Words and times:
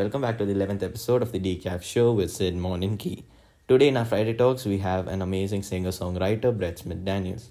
welcome 0.00 0.22
back 0.22 0.38
to 0.38 0.46
the 0.46 0.54
11th 0.54 0.82
episode 0.82 1.20
of 1.20 1.30
the 1.30 1.38
Decaf 1.38 1.82
Show 1.82 2.12
with 2.12 2.32
Sid 2.32 2.54
Moninki. 2.54 3.22
Today 3.68 3.88
in 3.88 3.98
our 3.98 4.06
Friday 4.06 4.32
Talks, 4.32 4.64
we 4.64 4.78
have 4.78 5.06
an 5.06 5.20
amazing 5.20 5.62
singer-songwriter, 5.62 6.56
Brett 6.56 6.78
Smith 6.78 7.04
Daniels. 7.04 7.50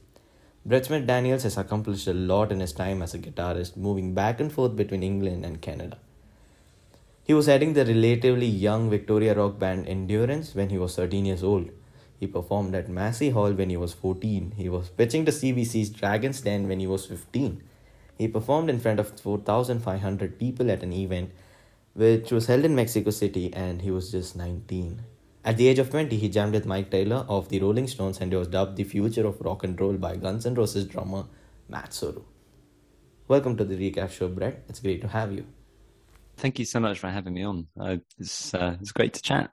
Brett 0.66 0.86
Smith 0.86 1.05
Daniels 1.05 1.44
has 1.44 1.59
accomplished 1.59 2.08
a 2.08 2.14
lot 2.14 2.52
in 2.52 2.59
his 2.59 2.73
time 2.73 3.04
as 3.04 3.14
a 3.14 3.20
guitarist, 3.20 3.77
moving 3.77 4.16
back 4.16 4.40
and 4.40 4.52
forth 4.52 4.76
between 4.76 5.04
England 5.04 5.46
and 5.46 5.62
Canada. 5.62 6.00
He 7.23 7.36
was 7.36 7.46
heading 7.46 7.73
the 7.73 7.86
relatively 7.86 8.48
young 8.48 8.90
Victoria 8.90 9.36
rock 9.36 9.59
band 9.59 9.88
Endurance 9.88 10.55
when 10.55 10.72
he 10.72 10.80
was 10.80 10.95
13 10.95 11.26
years 11.27 11.44
old. 11.44 11.70
He 12.20 12.26
performed 12.26 12.73
at 12.73 12.90
Massey 12.90 13.30
Hall 13.30 13.52
when 13.52 13.70
he 13.70 13.77
was 13.77 13.94
14. 13.94 14.54
He 14.58 14.70
was 14.70 14.90
pitching 14.90 15.23
to 15.26 15.31
CBC's 15.31 15.91
Dragon's 15.91 16.41
Den 16.41 16.68
when 16.68 16.80
he 16.80 16.88
was 16.88 17.05
15. 17.05 17.62
He 18.18 18.27
performed 18.27 18.72
in 18.72 18.80
front 18.80 19.00
of 19.00 19.20
4,500 19.20 20.40
people 20.40 20.72
at 20.72 20.81
an 20.81 20.94
event 20.94 21.30
which 21.99 22.31
was 22.31 22.45
held 22.45 22.63
in 22.63 22.73
Mexico 22.73 23.09
City 23.09 23.53
and 23.53 23.81
he 23.81 23.91
was 23.91 24.09
just 24.09 24.38
19. 24.38 25.02
At 25.44 25.57
the 25.57 25.67
age 25.67 25.80
of 25.80 25.90
20, 25.90 26.16
he 26.16 26.30
jammed 26.30 26.53
with 26.53 26.66
Mick 26.66 26.90
Taylor 26.90 27.26
of 27.27 27.49
the 27.49 27.59
Rolling 27.59 27.88
Stones 27.88 28.20
and 28.21 28.31
he 28.31 28.38
was 28.38 28.48
dubbed 28.48 28.77
the 28.77 28.85
future 28.85 29.27
of 29.27 29.41
rock 29.41 29.66
and 29.66 29.80
roll 29.80 29.98
by 29.98 30.16
Guns 30.16 30.45
N' 30.45 30.54
Roses 30.54 30.85
drummer 30.85 31.26
Matt 31.67 31.90
Sorum. 31.90 32.23
Welcome 33.27 33.57
to 33.57 33.66
the 33.66 33.76
Decaf 33.76 34.12
Show, 34.12 34.30
Brett. 34.30 34.63
It's 34.70 34.80
great 34.80 35.02
to 35.02 35.09
have 35.09 35.34
you. 35.34 35.45
Thank 36.38 36.57
you 36.57 36.63
so 36.63 36.80
much 36.80 36.99
for 36.99 37.09
having 37.09 37.34
me 37.34 37.43
on. 37.43 37.67
Uh, 37.77 37.98
it's, 38.18 38.54
uh, 38.54 38.77
it's 38.79 38.93
great 38.93 39.13
to 39.16 39.21
chat. 39.21 39.52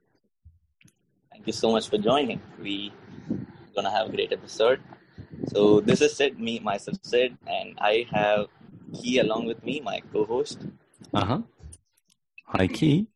Thank 1.33 1.49
you 1.49 1.53
so 1.53 1.73
much 1.73 1.89
for 1.89 1.99
joining. 1.99 2.41
We're 2.61 2.93
gonna 3.75 3.91
have 3.91 4.07
a 4.07 4.13
great 4.13 4.33
episode. 4.33 4.81
So 5.49 5.81
this 5.81 6.01
is 6.01 6.15
Sid, 6.15 6.39
me 6.39 6.61
myself 6.61 6.99
Sid, 7.03 7.37
and 7.49 7.77
I 7.81 8.07
have 8.13 8.47
Key 8.95 9.19
along 9.19 9.47
with 9.47 9.65
me, 9.65 9.81
my 9.81 10.01
co-host. 10.13 10.61
Uh 11.13 11.25
huh. 11.25 11.41
Hi, 12.49 12.69
Key. 12.69 13.09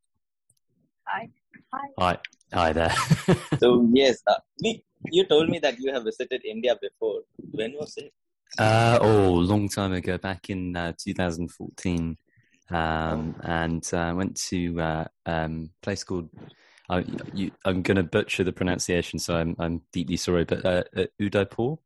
Hi. 1.07 1.29
Hi. 1.73 1.87
Hi. 1.99 2.19
Hi 2.53 2.73
there. 2.73 2.93
so 3.61 3.89
yes, 3.93 4.19
uh, 4.27 4.35
we, 4.61 4.83
you 5.05 5.25
told 5.25 5.49
me 5.49 5.61
that 5.61 5.79
you 5.79 5.93
have 5.93 6.03
visited 6.03 6.45
India 6.45 6.77
before. 6.83 7.21
When 7.53 7.75
was 7.75 7.97
it? 7.97 8.13
Uh, 8.59 8.99
oh, 9.01 9.35
long 9.35 9.69
time 9.69 9.93
ago, 9.93 10.19
back 10.19 10.51
in 10.51 10.77
uh, 10.77 10.95
2014, 10.99 12.17
um, 12.71 12.77
oh. 13.39 13.41
and 13.45 13.89
I 13.93 14.09
uh, 14.09 14.15
went 14.17 14.37
to 14.49 14.81
uh, 14.81 15.05
um, 15.27 15.71
a 15.81 15.85
place 15.85 16.03
called. 16.03 16.29
I, 16.89 17.05
am 17.65 17.83
going 17.83 17.99
to 17.99 18.03
butcher 18.03 18.43
the 18.43 18.53
pronunciation, 18.53 19.21
so 19.21 19.37
I'm, 19.37 19.55
I'm 19.61 19.83
deeply 19.93 20.17
sorry. 20.17 20.45
But 20.45 20.67
uh, 20.67 20.83
Udaipur 21.21 21.77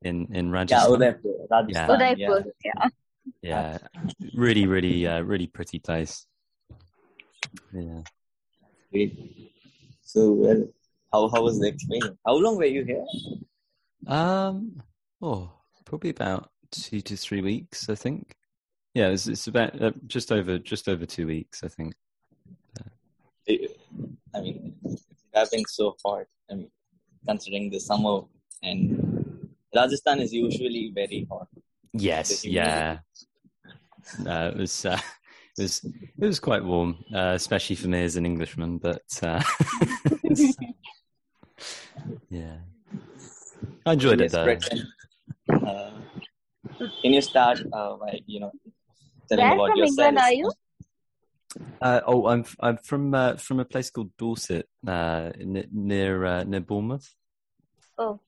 in 0.00 0.28
in 0.32 0.50
Rajasthan. 0.50 0.92
Yeah, 0.92 0.96
Udaipur. 0.96 1.28
Rajasthan. 1.50 2.00
Yeah. 2.18 2.28
Udaipur. 2.28 2.52
Yeah. 2.64 2.88
Yeah, 3.42 3.78
really, 4.34 4.66
really, 4.66 5.06
uh, 5.06 5.20
really 5.20 5.48
pretty 5.48 5.80
place. 5.80 6.26
Yeah. 7.72 8.02
Great. 8.92 9.52
So, 10.02 10.32
well, 10.32 10.68
how 11.12 11.28
how 11.28 11.42
was 11.42 11.58
the 11.58 11.68
experience? 11.68 12.16
How 12.24 12.34
long 12.36 12.56
were 12.56 12.64
you 12.64 12.84
here? 12.84 13.04
Um, 14.06 14.82
oh, 15.20 15.50
probably 15.84 16.10
about 16.10 16.50
two 16.70 17.00
to 17.00 17.16
three 17.16 17.40
weeks, 17.40 17.88
I 17.88 17.94
think. 17.94 18.34
Yeah, 18.94 19.08
it's, 19.08 19.26
it's 19.26 19.46
about 19.46 19.80
uh, 19.80 19.92
just 20.06 20.32
over 20.32 20.58
just 20.58 20.88
over 20.88 21.04
two 21.06 21.26
weeks, 21.26 21.62
I 21.62 21.68
think. 21.68 21.94
I 23.48 24.40
mean, 24.40 24.74
it's 24.84 25.04
having 25.34 25.64
so 25.66 25.96
hot. 26.04 26.26
I 26.50 26.54
mean, 26.54 26.70
considering 27.26 27.70
the 27.70 27.78
summer 27.78 28.22
and 28.62 29.48
Rajasthan 29.74 30.20
is 30.20 30.32
usually 30.32 30.92
very 30.94 31.26
hot. 31.30 31.48
Yes, 31.92 32.44
yeah. 32.44 32.98
No, 34.18 34.48
it 34.48 34.56
was 34.56 34.84
uh, 34.84 34.98
it 35.58 35.62
was 35.62 35.84
it 35.84 36.26
was 36.26 36.40
quite 36.40 36.64
warm, 36.64 37.04
uh, 37.14 37.32
especially 37.34 37.76
for 37.76 37.88
me 37.88 38.02
as 38.04 38.16
an 38.16 38.26
Englishman. 38.26 38.78
But 38.78 39.02
uh, 39.22 39.42
yeah, 42.30 42.58
I 43.84 43.92
enjoyed 43.92 44.20
it 44.20 44.32
though. 44.32 44.56
Uh, 45.64 45.90
can 47.02 47.12
you 47.12 47.20
start 47.20 47.60
uh, 47.72 47.96
by 47.96 48.20
you 48.26 48.40
know 48.40 48.52
telling 49.28 49.44
Where 49.44 49.54
about 49.54 49.68
from 49.70 49.78
yourself? 49.78 50.08
England 50.08 50.18
are 50.18 50.32
you? 50.32 50.52
Uh, 51.80 52.00
oh, 52.06 52.26
I'm 52.26 52.44
I'm 52.60 52.76
from 52.78 53.14
uh, 53.14 53.36
from 53.36 53.60
a 53.60 53.64
place 53.64 53.90
called 53.90 54.10
Dorset, 54.18 54.68
uh, 54.86 55.32
near 55.38 56.24
uh, 56.24 56.44
near 56.44 56.60
Bournemouth. 56.60 57.14
Oh, 57.98 58.20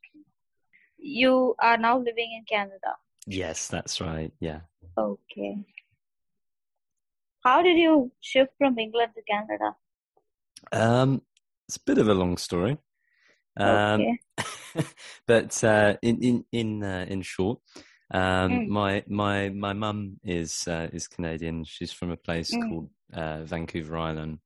you 0.97 1.55
are 1.59 1.77
now 1.77 1.99
living 1.99 2.33
in 2.33 2.45
Canada. 2.49 2.97
Yes, 3.27 3.69
that's 3.69 4.01
right. 4.01 4.33
Yeah. 4.41 4.61
Okay. 4.97 5.65
How 7.45 7.63
did 7.63 7.79
you 7.79 8.13
shift 8.21 8.53
from 8.59 8.79
England 8.79 9.13
to 9.15 9.23
Canada? 9.23 9.77
Um, 10.73 11.23
it's 11.69 11.77
a 11.77 11.85
bit 11.85 11.99
of 11.99 12.09
a 12.09 12.15
long 12.15 12.37
story. 12.37 12.79
Um, 13.57 14.01
okay. 14.01 14.85
but 15.27 15.65
uh, 15.65 15.97
in 16.03 16.23
in 16.23 16.45
in 16.53 16.83
uh, 16.83 17.07
in 17.09 17.23
short, 17.23 17.59
um, 18.13 18.51
mm. 18.51 18.69
my 18.69 19.05
my 19.09 19.49
my 19.51 19.73
mum 19.73 20.19
is 20.25 20.67
uh, 20.69 20.89
is 20.93 21.09
Canadian. 21.09 21.65
She's 21.65 21.93
from 21.93 22.11
a 22.11 22.17
place 22.17 22.55
mm. 22.55 22.69
called 22.69 22.91
uh, 23.13 23.45
Vancouver 23.45 23.99
Island, 23.99 24.39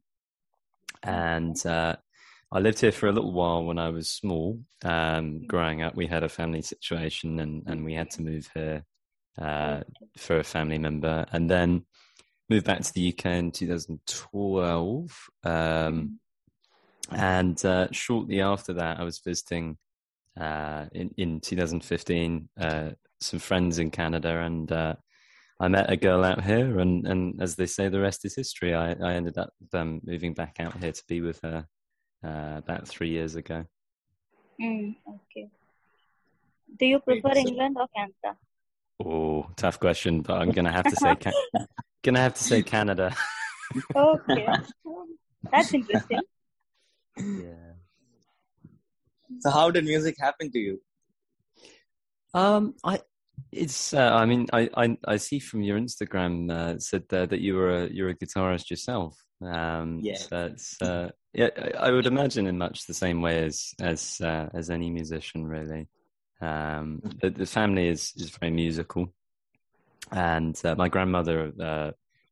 and 1.03 1.65
uh, 1.67 1.97
I 2.51 2.59
lived 2.59 2.81
here 2.81 2.93
for 2.93 3.09
a 3.09 3.13
little 3.13 3.33
while 3.33 3.65
when 3.65 3.79
I 3.79 3.91
was 3.91 4.11
small. 4.11 4.61
Um, 4.85 4.93
mm. 5.41 5.47
growing 5.47 5.83
up, 5.83 5.95
we 5.95 6.07
had 6.07 6.25
a 6.25 6.29
family 6.29 6.63
situation, 6.63 7.41
and 7.41 7.63
and 7.67 7.85
we 7.85 7.95
had 7.95 8.11
to 8.11 8.23
move 8.23 8.51
here 8.55 8.85
uh, 9.39 9.81
for 10.17 10.39
a 10.39 10.45
family 10.45 10.79
member, 10.79 11.27
and 11.33 11.51
then 11.51 11.85
moved 12.49 12.67
back 12.67 12.81
to 12.83 12.93
the 12.93 13.09
UK 13.09 13.27
in 13.27 13.51
2012. 13.51 15.29
Um, 15.45 16.19
and 17.11 17.65
uh, 17.65 17.89
shortly 17.93 18.41
after 18.41 18.75
that, 18.75 19.01
I 19.01 19.05
was 19.05 19.21
visiting 19.25 19.77
uh, 20.39 20.87
in, 20.93 21.11
in 21.17 21.41
2015 21.41 22.49
uh, 22.61 22.91
some 23.21 23.39
friends 23.39 23.79
in 23.79 23.91
Canada, 23.91 24.41
and 24.41 24.71
uh, 24.73 24.95
I 25.61 25.69
met 25.69 25.91
a 25.91 25.97
girl 25.97 26.25
out 26.25 26.43
here. 26.43 26.79
And, 26.79 27.07
and 27.07 27.43
as 27.43 27.57
they 27.57 27.67
say, 27.67 27.89
the 27.89 28.01
rest 28.01 28.25
is 28.25 28.35
history. 28.35 28.75
I, 28.75 28.93
I 28.93 29.15
ended 29.15 29.39
up 29.39 29.51
um, 29.75 30.01
moving 30.05 30.35
back 30.35 30.57
out 30.59 30.77
here 30.79 30.93
to 30.93 31.03
be 31.09 31.21
with 31.21 31.41
her 31.43 31.67
uh, 32.25 32.55
about 32.57 32.89
three 32.89 33.11
years 33.11 33.35
ago. 33.35 33.65
Mm, 34.61 34.97
okay. 35.09 35.49
Do 36.79 36.87
you 36.87 37.01
prefer 37.01 37.33
England 37.35 37.77
or 37.79 37.89
Canada? 37.95 38.39
Oh, 39.05 39.47
tough 39.57 39.81
question, 39.81 40.23
but 40.23 40.41
I'm 40.41 40.51
gonna 40.51 40.73
have 40.73 40.85
to 40.85 40.97
say 40.97 41.17
gonna 42.03 42.21
have 42.21 42.35
to 42.35 42.45
say 42.45 42.63
Canada. 42.75 43.15
okay, 43.95 44.47
that's 45.51 45.75
interesting. 45.75 46.21
Yeah. 47.17 47.73
So, 49.41 49.51
how 49.51 49.71
did 49.71 49.85
music 49.85 50.17
happen 50.19 50.51
to 50.53 50.59
you? 50.59 50.81
Um, 52.35 52.75
I 52.85 53.01
it's. 53.51 53.93
Uh, 53.93 54.11
I 54.13 54.27
mean, 54.27 54.47
I, 54.53 54.71
I 54.77 54.97
I 55.07 55.17
see 55.17 55.39
from 55.39 55.63
your 55.63 55.79
Instagram 55.79 56.51
uh, 56.51 56.79
said 56.79 57.05
there 57.09 57.27
that 57.27 57.41
you 57.41 57.55
were 57.55 57.85
a 57.85 57.89
you're 57.89 58.11
a 58.11 58.15
guitarist 58.15 58.71
yourself. 58.71 59.17
Um, 59.43 60.01
yeah. 60.03 60.17
So 60.17 60.55
uh, 60.81 61.09
yeah. 61.33 61.49
I 61.79 61.91
would 61.91 62.07
imagine 62.07 62.47
in 62.47 62.59
much 62.59 62.87
the 62.87 62.95
same 62.95 63.21
way 63.21 63.45
as 63.45 63.75
as 63.81 64.21
uh, 64.21 64.49
as 64.55 64.71
any 64.71 64.91
musician, 64.91 65.47
really. 65.47 65.89
Um, 66.41 67.01
mm. 67.05 67.21
the, 67.21 67.31
the, 67.31 67.47
family 67.47 67.89
is 67.89 68.13
is 68.17 68.31
very 68.31 68.51
musical, 68.51 69.15
and 70.11 70.61
uh, 70.65 70.75
my 70.75 70.89
grandmother 70.89 71.53
uh, 71.61 71.91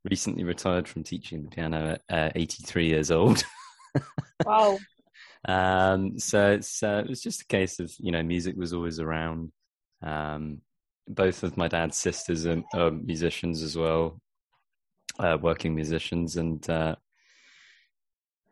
recently 0.08 0.44
retired 0.44 0.88
from 0.88 1.04
teaching 1.04 1.42
the 1.42 1.48
piano 1.48 1.98
at 2.08 2.28
uh, 2.28 2.30
83 2.34 2.86
years 2.86 3.10
old. 3.10 3.42
wow. 4.44 4.78
Um, 5.46 6.18
so 6.18 6.52
it's 6.52 6.82
uh, 6.82 7.02
it 7.04 7.08
was 7.08 7.22
just 7.22 7.42
a 7.42 7.46
case 7.46 7.80
of 7.80 7.92
you 7.98 8.12
know 8.12 8.22
music 8.22 8.56
was 8.56 8.72
always 8.72 8.98
around. 8.98 9.52
Um, 10.02 10.60
both 11.08 11.42
of 11.42 11.56
my 11.56 11.66
dad's 11.66 11.96
sisters 11.96 12.46
are, 12.46 12.62
are 12.74 12.90
musicians 12.90 13.62
as 13.62 13.76
well, 13.76 14.20
uh, 15.18 15.38
working 15.40 15.74
musicians, 15.74 16.36
and 16.36 16.68
uh, 16.68 16.96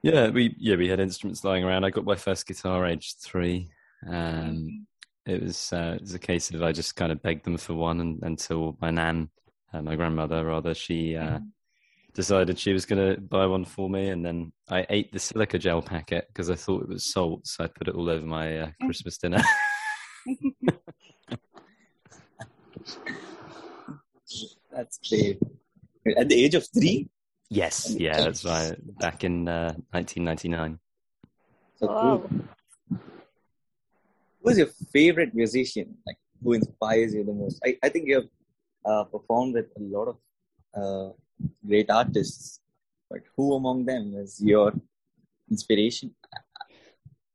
yeah, 0.03 0.31
we 0.31 0.55
yeah 0.59 0.77
we 0.77 0.89
had 0.89 1.01
instruments 1.01 1.45
lying 1.45 1.65
around. 1.65 1.85
I 1.85 1.91
got 1.91 2.05
my 2.05 2.17
first 2.17 2.47
guitar 2.47 2.87
aged 2.87 3.19
three. 3.21 3.69
Um, 4.09 4.87
it 5.29 5.43
was 5.43 5.73
uh, 5.73 5.93
it 5.97 6.01
was 6.01 6.15
a 6.15 6.19
case 6.19 6.51
of 6.51 6.63
I 6.63 6.73
just 6.73 6.97
kind 6.97 7.13
of 7.13 7.23
begged 7.23 7.45
them 7.45 7.59
for 7.59 7.75
one 7.75 8.01
and, 8.01 8.19
until 8.23 8.77
my 8.81 8.91
nan, 8.91 9.29
uh, 9.73 9.83
my 9.83 9.95
grandmother 9.95 10.45
rather, 10.45 10.75
she 10.75 11.17
uh, 11.17 11.25
mm-hmm. 11.25 11.45
decided 12.15 12.59
she 12.59 12.73
was 12.73 12.87
going 12.87 13.15
to 13.15 13.21
buy 13.21 13.45
one 13.47 13.67
for 13.67 13.91
me, 13.91 14.09
and 14.09 14.25
then 14.25 14.53
I 14.69 14.87
ate 14.89 15.13
the 15.13 15.19
silica 15.19 15.59
gel 15.59 15.83
packet 15.83 16.27
because 16.29 16.49
I 16.49 16.55
thought 16.55 16.85
it 16.85 16.89
was 16.89 17.13
salt, 17.13 17.47
so 17.47 17.65
I 17.65 17.67
put 17.67 17.89
it 17.89 17.95
all 17.95 18.09
over 18.09 18.25
my 18.25 18.59
uh, 18.59 18.67
mm. 18.69 18.87
Christmas 18.87 19.19
dinner. 19.19 19.43
that's 24.73 24.99
great. 25.09 25.39
At 26.17 26.31
the 26.31 26.43
age 26.43 26.55
of 26.55 26.67
three. 26.75 27.11
Yes, 27.51 27.95
yeah, 27.99 28.19
that's 28.19 28.45
right. 28.45 28.77
Back 28.99 29.25
in 29.25 29.45
1999. 29.45 30.73
Uh, 30.73 30.77
so 31.79 31.87
cool 31.87 32.31
who's 34.49 34.59
your 34.59 34.69
favorite 34.93 35.35
musician? 35.35 35.97
Like 36.07 36.17
who 36.43 36.55
inspires 36.55 37.15
you 37.15 37.25
the 37.25 37.33
most? 37.33 37.61
I, 37.65 37.77
I 37.83 37.89
think 37.89 38.09
you 38.09 38.17
have 38.17 38.29
uh, 38.85 39.05
performed 39.05 39.55
with 39.55 39.67
a 39.77 39.81
lot 39.81 40.09
of 40.09 40.17
uh, 40.75 41.13
great 41.67 41.91
artists. 41.91 42.61
but 43.11 43.21
who 43.37 43.55
among 43.55 43.87
them 43.87 44.15
is 44.17 44.41
your 44.41 44.73
inspiration? 45.51 46.15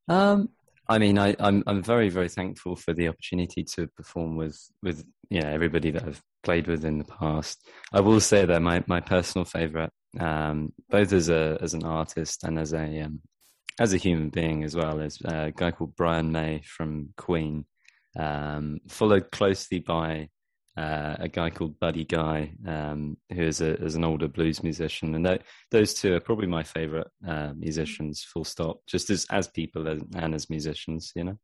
Um, 0.07 0.49
I 0.87 0.97
mean, 0.97 1.17
I, 1.17 1.35
I'm, 1.39 1.63
I'm 1.65 1.81
very 1.81 2.09
very 2.09 2.29
thankful 2.29 2.75
for 2.75 2.93
the 2.93 3.07
opportunity 3.07 3.63
to 3.75 3.87
perform 3.87 4.35
with 4.35 4.59
with 4.81 5.05
you 5.29 5.41
know 5.41 5.49
everybody 5.49 5.91
that 5.91 6.03
I've 6.03 6.21
played 6.43 6.67
with 6.67 6.83
in 6.83 6.97
the 6.97 7.05
past. 7.05 7.65
I 7.93 8.01
will 8.01 8.19
say 8.19 8.45
that 8.45 8.61
my 8.61 8.83
my 8.87 8.99
personal 8.99 9.45
favorite, 9.45 9.91
um, 10.19 10.73
both 10.89 11.13
as 11.13 11.29
a 11.29 11.57
as 11.61 11.73
an 11.73 11.83
artist 11.83 12.43
and 12.43 12.59
as 12.59 12.73
a 12.73 13.01
um, 13.01 13.21
as 13.79 13.93
a 13.93 13.97
human 13.97 14.29
being 14.29 14.63
as 14.63 14.75
well, 14.75 14.99
is 14.99 15.19
a 15.25 15.51
guy 15.55 15.71
called 15.71 15.95
Brian 15.95 16.31
May 16.31 16.61
from 16.65 17.13
Queen, 17.17 17.65
um, 18.17 18.79
followed 18.87 19.31
closely 19.31 19.79
by 19.79 20.29
uh, 20.75 21.15
a 21.19 21.27
guy 21.27 21.49
called 21.49 21.79
Buddy 21.79 22.03
Guy, 22.03 22.53
um, 22.67 23.17
who 23.31 23.43
is, 23.43 23.61
a, 23.61 23.75
is 23.83 23.95
an 23.95 24.03
older 24.03 24.27
blues 24.27 24.63
musician, 24.63 25.15
and 25.15 25.25
that, 25.25 25.43
those 25.71 25.93
two 25.93 26.15
are 26.15 26.19
probably 26.19 26.47
my 26.47 26.63
favorite 26.63 27.07
uh, 27.27 27.53
musicians. 27.55 28.23
Full 28.23 28.43
stop. 28.43 28.79
Just 28.87 29.09
as 29.09 29.25
as 29.29 29.47
people 29.47 29.87
and 29.87 30.33
as 30.33 30.49
musicians, 30.49 31.11
you 31.15 31.23
know. 31.25 31.37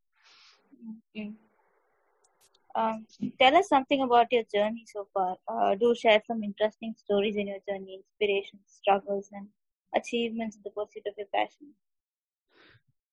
Um, 2.76 3.06
tell 3.40 3.56
us 3.56 3.68
something 3.68 4.02
about 4.02 4.32
your 4.32 4.44
journey 4.54 4.86
so 4.88 5.08
far. 5.14 5.38
Uh, 5.48 5.76
do 5.76 5.94
share 5.96 6.22
some 6.26 6.44
interesting 6.44 6.94
stories 6.98 7.36
in 7.36 7.48
your 7.48 7.60
journey, 7.68 8.02
inspirations, 8.02 8.62
struggles, 8.68 9.30
and 9.34 9.48
achievements 9.96 10.56
in 10.56 10.62
the 10.64 10.70
pursuit 10.70 11.04
of 11.08 11.14
your 11.18 11.28
passion. 11.34 11.74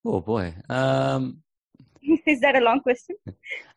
Oh 0.07 0.21
boy. 0.21 0.55
Um, 0.69 1.39
Is 2.27 2.41
that 2.41 2.57
a 2.57 2.61
long 2.61 2.81
question? 2.81 3.17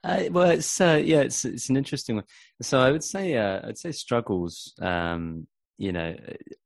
Uh, 0.02 0.24
well, 0.32 0.50
it's 0.50 0.80
uh, 0.80 1.02
yeah, 1.04 1.20
it's 1.20 1.44
it's 1.44 1.70
an 1.70 1.76
interesting 1.76 2.16
one. 2.16 2.24
So 2.62 2.80
I 2.80 2.90
would 2.90 3.04
say 3.04 3.36
uh, 3.36 3.68
I'd 3.68 3.78
say 3.78 3.92
struggles. 3.92 4.74
Um, 4.82 5.46
you 5.78 5.92
know, 5.92 6.16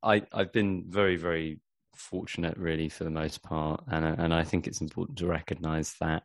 I 0.04 0.22
I've 0.32 0.54
been 0.54 0.86
very 0.88 1.16
very 1.16 1.60
fortunate 1.96 2.56
really 2.58 2.90
for 2.90 3.06
the 3.06 3.10
most 3.10 3.42
part, 3.42 3.84
and 3.88 4.06
and 4.06 4.36
I 4.36 4.44
think 4.44 4.68
it's 4.68 4.82
important 4.82 5.18
to 5.18 5.26
recognise 5.26 5.96
that. 6.00 6.22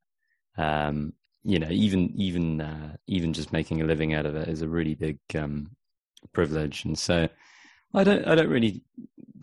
Um, 0.58 1.14
you 1.44 1.58
know, 1.58 1.70
even 1.70 2.12
even 2.14 2.60
uh, 2.60 2.96
even 3.06 3.32
just 3.32 3.54
making 3.54 3.80
a 3.80 3.86
living 3.86 4.12
out 4.12 4.26
of 4.26 4.36
it 4.36 4.48
is 4.48 4.60
a 4.60 4.68
really 4.68 4.94
big 4.94 5.18
um, 5.34 5.70
privilege, 6.34 6.84
and 6.84 6.98
so 6.98 7.26
I 7.94 8.04
don't 8.04 8.28
I 8.28 8.34
don't 8.34 8.50
really 8.50 8.82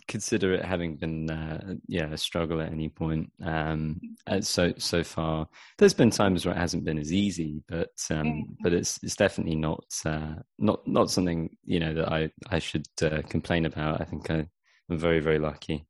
consider 0.07 0.53
it 0.53 0.63
having 0.63 0.95
been 0.95 1.29
uh, 1.29 1.75
yeah 1.87 2.11
a 2.11 2.17
struggle 2.17 2.61
at 2.61 2.71
any 2.71 2.89
point 2.89 3.31
um, 3.43 3.99
so 4.41 4.73
so 4.77 5.03
far. 5.03 5.47
There's 5.77 5.93
been 5.93 6.09
times 6.09 6.45
where 6.45 6.55
it 6.55 6.59
hasn't 6.59 6.85
been 6.85 6.97
as 6.97 7.13
easy, 7.13 7.63
but 7.67 7.93
um, 8.09 8.25
mm-hmm. 8.25 8.53
but 8.61 8.73
it's 8.73 8.99
it's 9.03 9.15
definitely 9.15 9.55
not 9.55 9.85
uh, 10.05 10.35
not 10.57 10.87
not 10.87 11.11
something 11.11 11.55
you 11.63 11.79
know 11.79 11.93
that 11.93 12.11
I 12.11 12.31
I 12.49 12.59
should 12.59 12.87
uh, 13.01 13.21
complain 13.29 13.65
about. 13.65 14.01
I 14.01 14.05
think 14.05 14.29
I, 14.29 14.47
am 14.89 14.97
very 14.97 15.19
very 15.19 15.39
lucky. 15.39 15.85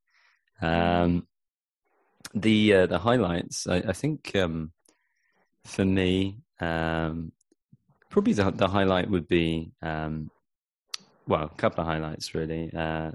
Um, 0.61 1.27
the 2.33 2.73
uh, 2.73 2.85
the 2.87 2.99
highlights 2.99 3.67
I, 3.67 3.77
I 3.77 3.93
think 3.93 4.35
um, 4.35 4.71
for 5.65 5.85
me 5.85 6.39
um, 6.59 7.31
probably 8.09 8.33
the 8.33 8.51
the 8.51 8.67
highlight 8.67 9.09
would 9.09 9.27
be 9.27 9.71
um, 9.81 10.31
well, 11.27 11.43
a 11.43 11.55
couple 11.57 11.81
of 11.81 11.87
highlights 11.87 12.35
really. 12.35 12.71
Uh, 12.75 13.11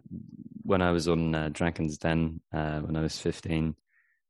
when 0.62 0.82
I 0.82 0.90
was 0.90 1.08
on 1.08 1.34
uh, 1.34 1.48
Dragon's 1.52 1.98
Den 1.98 2.40
uh, 2.52 2.80
when 2.80 2.96
I 2.96 3.02
was 3.02 3.18
15, 3.18 3.74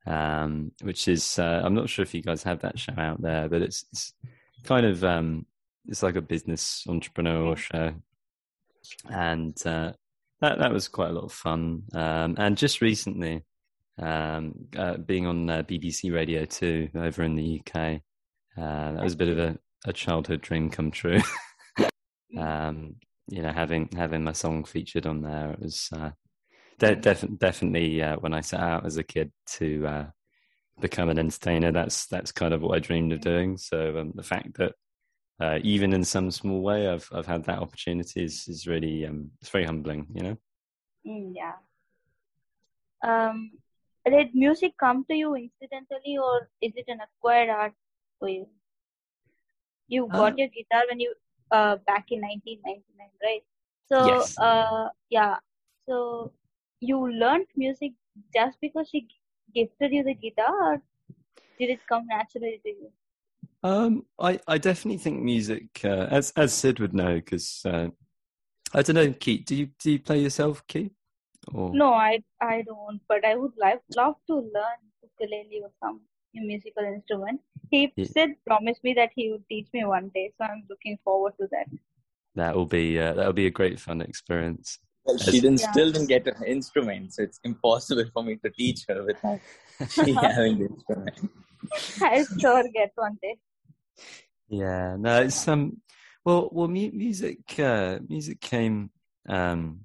um, 0.07 0.73
which 0.83 1.09
is 1.09 1.39
uh, 1.39 1.63
I'm 1.65 1.75
not 1.75 1.89
sure 1.89 2.03
if 2.03 2.15
you 2.15 2.23
guys 2.23 2.43
have 2.45 2.61
that 2.61 2.79
show 2.79 2.95
out 2.97 3.21
there, 3.21 3.49
but 3.49 3.63
it's, 3.63 3.85
it's 3.93 4.15
kind 4.65 4.87
of 4.87 5.05
um, 5.05 5.47
it's 5.87 6.03
like 6.03 6.17
a 6.17 6.23
business 6.23 6.85
entrepreneurial 6.89 7.57
show, 7.57 7.95
and 9.11 9.57
uh, 9.67 9.93
that 10.41 10.59
that 10.59 10.73
was 10.73 10.89
quite 10.89 11.11
a 11.11 11.13
lot 11.13 11.25
of 11.25 11.33
fun. 11.33 11.83
Um, 11.93 12.37
and 12.39 12.57
just 12.57 12.81
recently, 12.81 13.45
um, 13.99 14.55
uh, 14.77 14.97
being 14.97 15.27
on 15.27 15.47
BBC 15.47 16.13
Radio 16.13 16.45
Two 16.45 16.89
over 16.95 17.23
in 17.23 17.37
the 17.37 17.61
UK, 17.61 18.01
that 18.57 19.03
was 19.03 19.15
a 19.15 19.19
bit 19.19 19.29
of 19.29 19.39
a, 19.39 19.59
a 19.85 19.93
childhood 19.93 20.41
dream 20.41 20.71
come 20.71 20.91
true. 20.91 21.21
um, 22.39 22.95
you 23.31 23.43
know, 23.43 23.53
having 23.53 23.89
having 23.97 24.25
my 24.25 24.33
song 24.33 24.65
featured 24.65 25.07
on 25.07 25.23
there, 25.23 25.53
it 25.53 25.61
was 25.61 25.89
uh, 25.93 26.11
de- 26.79 26.97
def- 26.97 27.39
definitely 27.39 28.03
uh, 28.03 28.17
when 28.17 28.35
I 28.35 28.41
set 28.41 28.61
out 28.61 28.85
as 28.85 28.97
a 28.97 29.05
kid 29.05 29.33
to 29.59 29.87
uh, 29.87 30.07
become 30.81 31.09
an 31.09 31.19
entertainer. 31.19 31.71
That's 31.71 32.07
that's 32.07 32.33
kind 32.33 32.53
of 32.53 32.63
what 32.63 32.77
I 32.77 32.81
dreamed 32.81 33.13
of 33.13 33.21
doing. 33.21 33.57
So 33.57 33.99
um, 33.99 34.13
the 34.15 34.25
fact 34.25 34.59
that 34.59 34.73
uh, 35.41 35.59
even 35.63 35.93
in 35.93 36.05
some 36.05 36.31
small 36.31 36.61
way, 36.61 36.89
I've 36.89 37.09
I've 37.13 37.27
had 37.27 37.45
that 37.45 37.61
opportunity 37.61 38.25
is 38.25 38.47
is 38.49 38.67
really 38.67 39.07
um, 39.07 39.31
it's 39.41 39.51
very 39.51 39.65
humbling. 39.65 40.07
You 40.13 40.23
know. 40.23 40.37
Mm, 41.07 41.33
yeah. 41.35 41.55
Um, 43.03 43.53
did 44.05 44.35
music 44.35 44.75
come 44.79 45.05
to 45.09 45.15
you 45.15 45.35
incidentally, 45.37 46.19
or 46.19 46.51
is 46.61 46.73
it 46.75 46.87
an 46.89 46.99
acquired 47.01 47.49
art 47.49 47.75
for 48.19 48.29
you? 48.29 48.49
You 49.89 50.09
got 50.09 50.33
uh, 50.33 50.37
your 50.37 50.49
guitar 50.49 50.83
when 50.89 51.01
you 51.01 51.15
uh, 51.51 51.77
back 51.87 52.07
in 52.11 52.21
1999, 52.21 53.09
right? 53.23 53.43
So, 53.89 54.07
yes. 54.07 54.39
uh, 54.39 54.89
yeah. 55.11 55.37
So, 55.89 56.33
you 56.81 57.13
learned 57.13 57.47
music 57.57 57.93
just 58.35 58.59
because 58.61 58.89
she 58.89 59.09
gifted 59.55 59.93
you 59.93 60.05
the 60.05 60.15
guitar, 60.15 60.75
or 60.75 60.83
did 61.59 61.71
it 61.71 61.81
come 61.89 62.07
naturally 62.07 62.61
to 62.65 62.69
you? 62.69 62.93
Um, 63.63 64.07
I, 64.19 64.41
I 64.47 64.59
definitely 64.59 64.99
think 64.99 65.23
music, 65.23 65.81
uh, 65.85 66.07
as 66.11 66.33
as 66.37 66.55
Sid 66.55 66.81
would 66.81 66.95
know, 66.95 67.17
because 67.17 67.63
uh, 67.67 67.89
I 68.73 68.83
don't 68.83 68.97
know, 68.97 69.13
Keith. 69.13 69.45
Do 69.45 69.55
you 69.55 69.69
do 69.79 69.93
you 69.93 69.99
play 69.99 70.21
yourself, 70.21 70.67
Keith? 70.67 70.93
Or... 71.53 71.71
No, 71.75 71.93
I 71.93 72.23
I 72.41 72.63
don't. 72.63 73.01
But 73.09 73.25
I 73.25 73.35
would 73.37 73.53
like 73.59 73.83
love 73.97 74.15
to 74.29 74.37
learn 74.37 74.81
ukulele 75.03 75.63
or 75.63 75.71
some 75.81 76.01
musical 76.35 76.85
instrument. 76.85 77.41
He 77.71 77.93
yeah. 77.97 78.07
said, 78.07 78.31
promised 78.47 78.83
me 78.85 78.95
that 78.95 79.11
he 79.15 79.31
would 79.31 79.45
teach 79.49 79.69
me 79.73 79.85
one 79.85 80.11
day, 80.15 80.33
so 80.37 80.45
I'm 80.45 80.65
looking 80.69 80.99
forward 81.05 81.35
to 81.41 81.49
that. 81.51 81.67
That 82.35 82.55
will 82.55 82.67
be 82.67 82.99
uh, 82.99 83.15
that 83.15 83.27
will 83.27 83.33
be 83.33 83.47
a 83.47 83.51
great 83.51 83.81
fun 83.81 84.01
experience. 84.01 84.79
Well, 85.05 85.19
she 85.19 85.41
didn't 85.41 85.61
yeah. 85.61 85.73
still 85.73 85.91
didn't 85.91 86.09
get 86.09 86.27
an 86.27 86.45
instrument, 86.45 87.15
so 87.15 87.23
it's 87.23 87.41
impossible 87.43 88.05
for 88.13 88.23
me 88.23 88.37
to 88.37 88.51
teach 88.51 88.85
her 88.89 89.03
without 89.05 89.41
she 89.91 90.13
having 90.13 90.59
the 90.59 90.67
instrument. 90.67 91.31
I'll 92.03 92.27
sure 92.39 92.65
get 92.73 92.93
one 92.95 93.19
day. 93.21 93.37
Yeah, 94.49 94.97
no, 94.99 95.23
it's 95.23 95.47
um, 95.49 95.81
well, 96.25 96.49
well, 96.53 96.69
mu- 96.69 96.93
music, 96.93 97.59
uh, 97.59 97.99
music 98.09 98.41
came 98.41 98.91
um, 99.29 99.83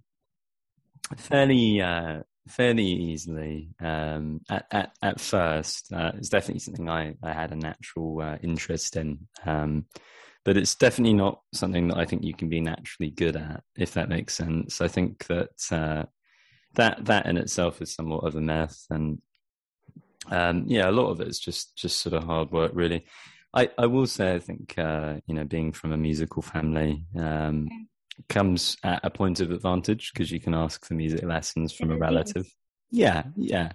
fairly 1.18 1.82
uh, 1.82 2.22
fairly 2.48 2.86
easily 2.86 3.70
um, 3.80 4.42
at, 4.50 4.66
at, 4.72 4.92
at 5.02 5.20
first. 5.20 5.92
Uh, 5.92 6.12
it's 6.16 6.30
definitely 6.30 6.60
something 6.60 6.90
I, 6.90 7.16
I 7.24 7.34
had 7.34 7.52
a 7.52 7.56
natural 7.56 8.22
uh, 8.22 8.38
interest 8.42 8.96
in. 8.96 9.28
Um, 9.46 9.86
but 10.44 10.58
it's 10.58 10.76
definitely 10.76 11.16
not 11.16 11.42
something 11.54 11.88
that 11.88 11.98
I 11.98 12.06
think 12.06 12.24
you 12.24 12.36
can 12.36 12.50
be 12.50 12.62
naturally 12.62 13.10
good 13.10 13.36
at, 13.36 13.64
if 13.76 13.96
that 13.96 14.10
makes 14.10 14.36
sense. 14.36 14.80
I 14.80 14.88
think 14.88 15.26
that 15.26 15.50
uh, 15.72 16.04
that 16.76 17.04
that 17.06 17.26
in 17.26 17.38
itself 17.38 17.82
is 17.82 17.94
somewhat 17.94 18.24
of 18.24 18.36
a 18.36 18.42
myth, 18.42 18.86
and 18.92 19.20
um, 20.30 20.66
yeah, 20.68 20.88
a 20.88 20.92
lot 20.92 21.10
of 21.10 21.20
it 21.20 21.28
is 21.28 21.40
just 21.40 21.76
just 21.76 21.98
sort 21.98 22.14
of 22.14 22.24
hard 22.24 22.52
work, 22.52 22.72
really. 22.76 23.06
I, 23.56 23.72
I 23.78 23.88
will 23.88 24.06
say, 24.06 24.36
I 24.36 24.40
think 24.40 24.78
uh, 24.78 25.16
you 25.26 25.34
know, 25.34 25.46
being 25.46 25.72
from 25.72 25.94
a 25.94 25.98
musical 25.98 26.44
family, 26.44 27.06
um, 27.18 27.68
comes 28.30 28.78
at 28.84 29.02
a 29.04 29.10
point 29.10 29.40
of 29.40 29.52
advantage 29.52 30.12
because 30.14 30.32
you 30.32 30.40
can 30.40 30.54
ask 30.54 30.86
for 30.86 30.94
music 30.94 31.24
lessons 31.24 31.74
from 31.74 31.92
a 31.92 31.98
relative. 31.98 32.48
Yeah, 32.92 33.24
yeah. 33.36 33.72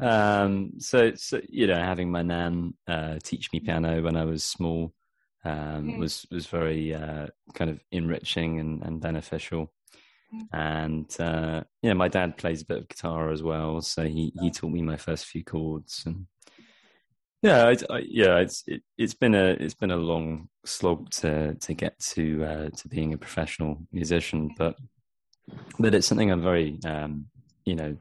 Um, 0.00 0.72
so, 0.78 1.12
so 1.14 1.40
you 1.48 1.66
know, 1.66 1.76
having 1.76 2.10
my 2.10 2.22
nan 2.22 2.74
uh, 2.86 3.18
teach 3.22 3.52
me 3.52 3.60
piano 3.60 4.02
when 4.02 4.16
I 4.16 4.24
was 4.24 4.44
small 4.44 4.94
um, 5.44 5.84
mm. 5.84 5.98
was 5.98 6.26
was 6.30 6.46
very 6.46 6.94
uh, 6.94 7.28
kind 7.54 7.70
of 7.70 7.80
enriching 7.92 8.58
and, 8.58 8.82
and 8.82 9.00
beneficial. 9.00 9.72
Mm. 10.34 10.46
And 10.52 11.20
uh, 11.20 11.64
yeah, 11.82 11.92
my 11.92 12.08
dad 12.08 12.36
plays 12.36 12.62
a 12.62 12.66
bit 12.66 12.78
of 12.78 12.88
guitar 12.88 13.30
as 13.30 13.42
well, 13.42 13.80
so 13.80 14.04
he 14.04 14.32
he 14.40 14.50
taught 14.50 14.72
me 14.72 14.82
my 14.82 14.96
first 14.96 15.26
few 15.26 15.44
chords 15.44 16.02
and 16.06 16.26
yeah, 17.42 17.66
I, 17.66 17.94
I, 17.94 17.98
yeah, 18.06 18.38
it's 18.38 18.64
it, 18.66 18.82
has 18.98 19.14
been 19.14 19.34
a 19.34 19.50
it's 19.60 19.74
been 19.74 19.90
a 19.90 19.96
long 19.96 20.48
slog 20.64 21.10
to 21.10 21.54
to 21.54 21.74
get 21.74 21.98
to 22.14 22.44
uh, 22.44 22.70
to 22.70 22.88
being 22.88 23.12
a 23.12 23.18
professional 23.18 23.78
musician, 23.92 24.54
but 24.56 24.76
but 25.78 25.94
it's 25.94 26.06
something 26.06 26.30
I'm 26.30 26.42
very 26.42 26.78
um, 26.84 27.26
you 27.64 27.76
know 27.76 27.96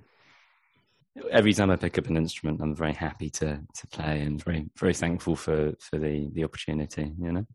every 1.32 1.54
time 1.54 1.70
I 1.70 1.76
pick 1.76 1.98
up 1.98 2.08
an 2.08 2.18
instrument, 2.18 2.62
I'm 2.62 2.76
very 2.76 2.94
happy 2.94 3.30
to 3.32 3.60
to 3.74 3.88
play 3.88 4.22
and 4.22 4.44
very 4.44 4.70
very 4.78 4.94
thankful 4.94 5.36
for 5.36 5.74
for 5.80 5.98
the 6.00 6.30
the 6.34 6.44
opportunity. 6.44 7.12
You 7.20 7.32
know, 7.34 7.46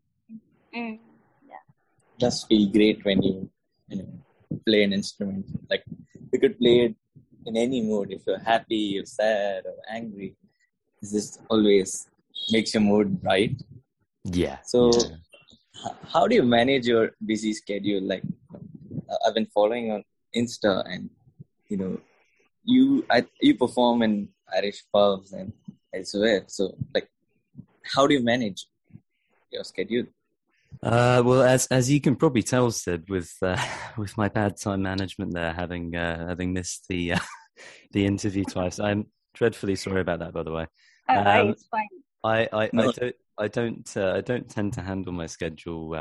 mm, 0.75 0.99
yeah, 1.47 1.63
just 2.19 2.47
feel 2.47 2.69
great 2.69 3.03
when 3.03 3.21
you 3.23 3.49
you 3.87 3.97
know 3.97 4.59
play 4.67 4.83
an 4.83 4.93
instrument. 4.93 5.45
Like 5.69 5.83
you 6.31 6.39
could 6.39 6.59
play 6.59 6.79
it 6.85 6.95
in 7.47 7.57
any 7.57 7.81
mood. 7.81 8.11
If 8.11 8.21
you're 8.27 8.39
happy, 8.39 8.77
you're 8.77 9.05
sad, 9.05 9.65
or 9.65 9.75
angry 9.89 10.35
this 11.01 11.39
always 11.49 12.07
makes 12.51 12.73
your 12.73 12.81
mood 12.83 13.21
bright. 13.21 13.61
Yeah. 14.23 14.57
So, 14.65 14.91
yeah. 14.93 15.93
how 16.07 16.27
do 16.27 16.35
you 16.35 16.43
manage 16.43 16.87
your 16.87 17.11
busy 17.25 17.53
schedule? 17.53 18.01
Like, 18.01 18.23
uh, 18.53 19.15
I've 19.25 19.33
been 19.33 19.47
following 19.47 19.91
on 19.91 20.03
Insta, 20.35 20.83
and 20.85 21.09
you 21.69 21.77
know, 21.77 21.99
you 22.63 23.05
I, 23.09 23.25
you 23.41 23.55
perform 23.55 24.03
in 24.03 24.29
Irish 24.55 24.83
pubs 24.93 25.33
and 25.33 25.53
elsewhere. 25.93 26.43
So, 26.47 26.75
like, 26.93 27.09
how 27.83 28.05
do 28.07 28.13
you 28.13 28.23
manage 28.23 28.67
your 29.51 29.63
schedule? 29.63 30.05
Uh, 30.83 31.21
well, 31.25 31.43
as 31.43 31.67
as 31.67 31.91
you 31.91 31.99
can 31.99 32.15
probably 32.15 32.43
tell, 32.43 32.71
Sid, 32.71 33.09
with 33.09 33.33
uh, 33.41 33.57
with 33.97 34.17
my 34.17 34.29
bad 34.29 34.57
time 34.57 34.81
management 34.83 35.33
there, 35.33 35.53
having 35.53 35.95
uh, 35.95 36.27
having 36.27 36.53
missed 36.53 36.87
the 36.89 37.13
uh, 37.13 37.19
the 37.91 38.05
interview 38.05 38.43
twice, 38.43 38.79
I'm 38.79 39.07
dreadfully 39.33 39.75
sorry 39.75 40.01
about 40.01 40.19
that. 40.19 40.33
By 40.33 40.43
the 40.43 40.51
way, 40.51 40.67
uh, 41.09 41.13
um, 41.13 41.55
fine. 41.69 41.87
I 42.23 42.47
I, 42.51 42.69
no. 42.73 42.89
I 42.89 42.91
don't 42.91 43.15
I 43.37 43.47
don't 43.47 43.97
uh, 43.97 44.13
I 44.15 44.21
don't 44.21 44.49
tend 44.49 44.73
to 44.73 44.81
handle 44.81 45.13
my 45.13 45.25
schedule 45.25 45.95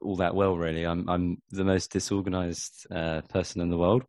all 0.00 0.16
that 0.16 0.34
well. 0.34 0.56
Really, 0.56 0.84
I'm 0.84 1.08
I'm 1.08 1.42
the 1.50 1.64
most 1.64 1.92
disorganized 1.92 2.86
person 2.90 3.60
in 3.60 3.70
the 3.70 3.78
world. 3.78 4.04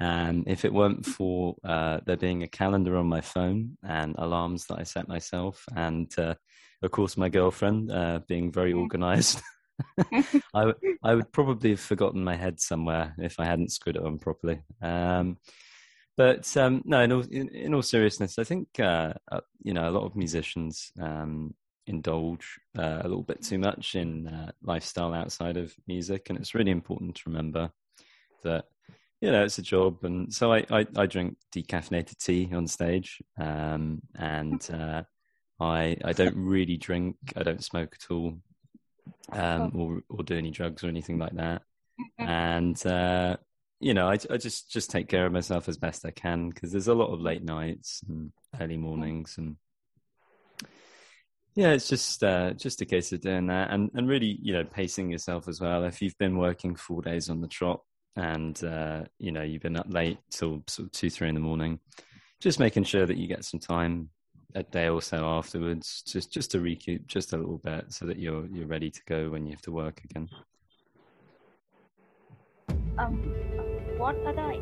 And 0.00 0.44
if 0.48 0.64
it 0.64 0.72
weren't 0.72 1.06
for 1.06 1.54
there 1.62 2.16
being 2.18 2.42
a 2.42 2.48
calendar 2.48 2.96
on 2.96 3.06
my 3.06 3.20
phone 3.20 3.78
and 3.82 4.14
alarms 4.18 4.66
that 4.66 4.78
I 4.78 4.82
set 4.82 5.08
myself, 5.08 5.64
and 5.74 6.12
of 6.84 6.90
course, 6.90 7.16
my 7.16 7.30
girlfriend, 7.30 7.90
uh, 7.90 8.20
being 8.28 8.52
very 8.52 8.74
mm. 8.74 8.80
organized, 8.80 9.40
I, 10.54 10.74
I 11.02 11.14
would 11.14 11.32
probably 11.32 11.70
have 11.70 11.80
forgotten 11.80 12.22
my 12.22 12.36
head 12.36 12.60
somewhere 12.60 13.14
if 13.18 13.40
I 13.40 13.46
hadn't 13.46 13.72
screwed 13.72 13.96
it 13.96 14.04
on 14.04 14.18
properly. 14.18 14.60
Um, 14.82 15.38
but 16.16 16.56
um, 16.56 16.82
no, 16.84 17.00
in 17.00 17.12
all, 17.12 17.24
in, 17.30 17.48
in, 17.48 17.74
all 17.74 17.82
seriousness, 17.82 18.38
I 18.38 18.44
think 18.44 18.68
uh, 18.78 19.14
uh, 19.30 19.40
you 19.62 19.74
know 19.74 19.88
a 19.88 19.92
lot 19.92 20.04
of 20.04 20.14
musicians 20.14 20.92
um, 21.00 21.54
indulge 21.86 22.58
uh, 22.78 23.00
a 23.00 23.08
little 23.08 23.22
bit 23.22 23.42
too 23.42 23.58
much 23.58 23.94
in 23.94 24.28
uh, 24.28 24.52
lifestyle 24.62 25.12
outside 25.12 25.56
of 25.56 25.74
music, 25.86 26.30
and 26.30 26.38
it's 26.38 26.54
really 26.54 26.70
important 26.70 27.16
to 27.16 27.22
remember 27.26 27.70
that 28.44 28.66
you 29.20 29.30
know 29.32 29.44
it's 29.44 29.58
a 29.58 29.62
job. 29.62 30.04
And 30.04 30.32
so 30.32 30.52
I 30.52 30.64
I, 30.70 30.86
I 30.96 31.06
drink 31.06 31.36
decaffeinated 31.54 32.16
tea 32.18 32.48
on 32.54 32.68
stage, 32.68 33.20
um, 33.38 34.00
and 34.14 34.68
uh, 34.72 35.02
I 35.58 35.96
I 36.04 36.12
don't 36.12 36.36
really 36.36 36.76
drink. 36.76 37.16
I 37.36 37.42
don't 37.42 37.64
smoke 37.64 37.96
at 38.00 38.12
all, 38.12 38.38
um, 39.32 39.72
or 39.74 40.02
or 40.08 40.22
do 40.22 40.36
any 40.36 40.50
drugs 40.50 40.84
or 40.84 40.88
anything 40.88 41.18
like 41.18 41.34
that. 41.34 41.62
And 42.18 42.84
uh, 42.86 43.36
you 43.84 43.92
know, 43.92 44.08
I 44.08 44.16
I 44.30 44.38
just 44.38 44.70
just 44.70 44.90
take 44.90 45.08
care 45.08 45.26
of 45.26 45.32
myself 45.32 45.68
as 45.68 45.76
best 45.76 46.06
I 46.06 46.10
can 46.10 46.48
because 46.48 46.72
there's 46.72 46.88
a 46.88 46.94
lot 46.94 47.12
of 47.12 47.20
late 47.20 47.44
nights 47.44 48.02
and 48.08 48.32
early 48.58 48.78
mornings 48.78 49.36
and 49.36 49.56
yeah, 51.54 51.72
it's 51.72 51.88
just 51.88 52.24
uh, 52.24 52.54
just 52.54 52.80
a 52.80 52.86
case 52.86 53.12
of 53.12 53.20
doing 53.20 53.48
that 53.48 53.70
and 53.70 53.90
and 53.94 54.08
really 54.08 54.38
you 54.40 54.54
know 54.54 54.64
pacing 54.64 55.10
yourself 55.10 55.48
as 55.48 55.60
well. 55.60 55.84
If 55.84 56.00
you've 56.00 56.16
been 56.16 56.38
working 56.38 56.74
four 56.74 57.02
days 57.02 57.28
on 57.28 57.42
the 57.42 57.46
trot 57.46 57.82
and 58.16 58.62
uh, 58.64 59.02
you 59.18 59.32
know 59.32 59.42
you've 59.42 59.62
been 59.62 59.76
up 59.76 59.86
late 59.90 60.18
till 60.30 60.62
sort 60.66 60.86
of 60.86 60.92
two 60.92 61.10
three 61.10 61.28
in 61.28 61.34
the 61.34 61.40
morning, 61.40 61.78
just 62.40 62.58
making 62.58 62.84
sure 62.84 63.04
that 63.04 63.18
you 63.18 63.28
get 63.28 63.44
some 63.44 63.60
time 63.60 64.08
a 64.54 64.62
day 64.62 64.88
or 64.88 65.02
so 65.02 65.26
afterwards, 65.26 66.02
just 66.06 66.32
just 66.32 66.52
to 66.52 66.60
recoup 66.60 67.06
just 67.06 67.34
a 67.34 67.36
little 67.36 67.58
bit, 67.58 67.92
so 67.92 68.06
that 68.06 68.18
you're 68.18 68.46
you're 68.46 68.66
ready 68.66 68.90
to 68.90 69.00
go 69.06 69.28
when 69.28 69.44
you 69.44 69.52
have 69.52 69.62
to 69.62 69.72
work 69.72 70.00
again. 70.04 70.26
Um, 72.96 73.53
what 73.98 74.16
other 74.26 74.54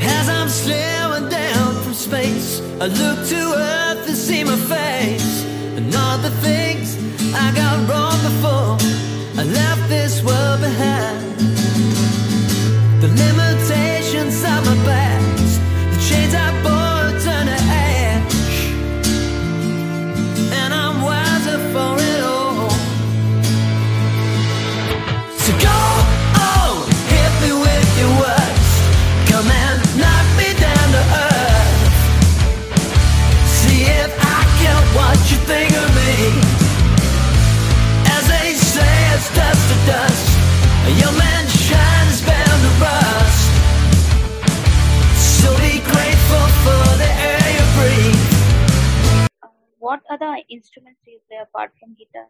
As 0.00 0.28
I'm 0.28 0.48
slowing 0.48 1.28
down 1.28 1.74
from 1.82 1.94
space, 1.94 2.60
I 2.80 2.86
look 2.86 3.18
to 3.28 3.40
Earth 3.56 4.06
and 4.06 4.16
see 4.16 4.44
my 4.44 4.56
face, 4.56 5.44
and 5.76 5.94
all 5.94 6.18
the 6.18 6.30
things 6.46 6.96
I 7.34 7.52
got 7.54 7.76
wrong 7.88 8.18
before. 8.28 8.76
I 9.40 9.44
left 9.44 9.88
this 9.88 10.22
world 10.22 10.60
behind. 10.60 11.38
The 13.02 13.08
limitations 13.08 14.42
of 14.42 14.60
my 14.68 14.76
past, 14.84 15.60
the 15.92 15.98
chains 16.08 16.34
I 16.34 16.62
bore. 16.62 16.87
Instruments 50.50 51.00
do 51.04 51.12
you 51.12 51.20
play 51.28 51.38
apart 51.42 51.72
from 51.78 51.94
guitar? 51.94 52.28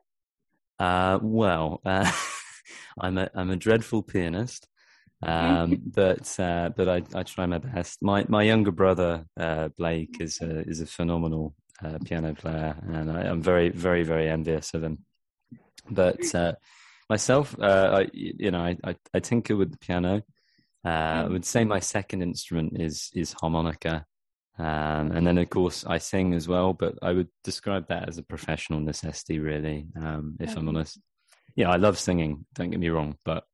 Uh, 0.78 1.18
well, 1.22 1.80
uh, 1.84 2.10
I'm 3.00 3.18
a 3.18 3.30
I'm 3.34 3.50
a 3.50 3.56
dreadful 3.56 4.02
pianist, 4.02 4.68
um, 5.22 5.82
but 5.94 6.38
uh, 6.38 6.70
but 6.76 6.88
I, 6.88 7.02
I 7.14 7.22
try 7.22 7.46
my 7.46 7.58
best. 7.58 7.98
My 8.02 8.25
my 8.28 8.42
younger 8.42 8.70
brother 8.70 9.25
uh, 9.38 9.68
Blake 9.76 10.16
is 10.20 10.40
a, 10.40 10.60
is 10.68 10.80
a 10.80 10.87
phenomenal 10.87 11.54
uh, 11.84 11.98
piano 12.04 12.34
player, 12.34 12.76
and 12.92 13.10
I, 13.10 13.22
am 13.25 13.42
very 13.42 13.70
very 13.70 14.04
very 14.04 14.28
envious 14.28 14.75
of 14.75 14.84
him. 14.84 14.98
But 15.90 16.34
uh, 16.34 16.52
myself, 17.08 17.56
I, 17.60 18.08
you 18.12 18.50
know, 18.50 18.60
I, 18.60 18.76
I, 18.84 18.96
I 19.14 19.20
tinker 19.20 19.56
with 19.56 19.72
the 19.72 19.78
piano. 19.78 20.22
I 20.84 21.26
would 21.26 21.44
say 21.44 21.64
my 21.64 21.80
second 21.80 22.22
instrument 22.22 22.80
is 22.80 23.10
is 23.14 23.32
harmonica. 23.32 24.06
Um, 24.58 25.12
and 25.12 25.26
then, 25.26 25.38
of 25.38 25.48
course, 25.50 25.84
I 25.86 25.98
sing 25.98 26.34
as 26.34 26.48
well, 26.48 26.72
but 26.72 26.98
I 27.00 27.12
would 27.12 27.28
describe 27.44 27.86
that 27.88 28.08
as 28.08 28.18
a 28.18 28.22
professional 28.22 28.80
necessity, 28.80 29.38
really, 29.38 29.86
um, 29.96 30.36
if 30.40 30.56
I'm 30.56 30.68
honest. 30.68 30.98
Yeah, 31.54 31.70
I 31.70 31.76
love 31.76 31.98
singing, 31.98 32.44
don't 32.54 32.70
get 32.70 32.80
me 32.80 32.88
wrong, 32.88 33.16
but 33.24 33.44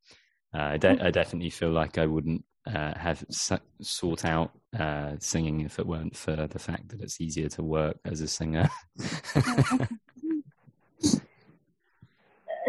uh, 0.54 0.62
I, 0.62 0.76
de- 0.76 1.04
I, 1.04 1.10
definitely 1.10 1.50
feel 1.50 1.70
like 1.70 1.98
I 1.98 2.06
wouldn't 2.06 2.44
uh, 2.66 2.96
have 2.98 3.24
s- 3.30 3.52
sought 3.82 4.24
out 4.24 4.52
uh, 4.78 5.12
singing 5.18 5.60
if 5.60 5.78
it 5.78 5.86
weren't 5.86 6.16
for 6.16 6.36
the 6.36 6.58
fact 6.58 6.88
that 6.90 7.00
it's 7.00 7.20
easier 7.20 7.48
to 7.50 7.62
work 7.62 7.98
as 8.04 8.20
a 8.20 8.28
singer. 8.28 8.70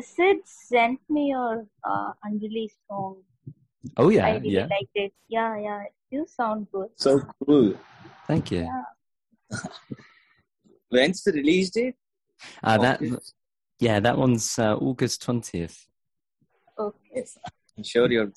Sid 0.01 0.37
sent 0.45 0.99
me 1.09 1.29
your 1.29 1.65
uh, 1.83 2.11
unreleased 2.23 2.77
song. 2.87 3.17
Oh 3.97 4.09
yeah, 4.09 4.25
I 4.25 4.31
really 4.37 4.49
yeah. 4.49 4.67
liked 4.67 4.91
it. 4.95 5.13
Yeah, 5.29 5.57
yeah, 5.57 5.83
you 6.09 6.25
sound 6.27 6.67
good. 6.71 6.89
So 6.95 7.21
cool. 7.45 7.75
Thank 8.27 8.51
you. 8.51 8.67
Yeah. 9.51 9.59
When's 10.89 11.23
the 11.23 11.31
release 11.33 11.69
date? 11.71 11.95
Uh, 12.63 12.77
that 12.77 13.01
yeah, 13.79 13.99
that 13.99 14.17
one's 14.17 14.57
uh, 14.57 14.75
August 14.75 15.21
twentieth. 15.23 15.87
Okay. 16.77 17.25
I'm 17.77 17.83
sure 17.83 18.11
you're 18.11 18.31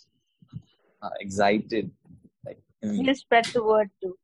uh, 1.03 1.11
excited. 1.21 1.91
Like, 2.45 2.59
I 2.83 2.87
mean... 2.87 3.07
We'll 3.07 3.15
spread 3.15 3.45
the 3.47 3.63
word 3.63 3.91
too. 4.03 4.17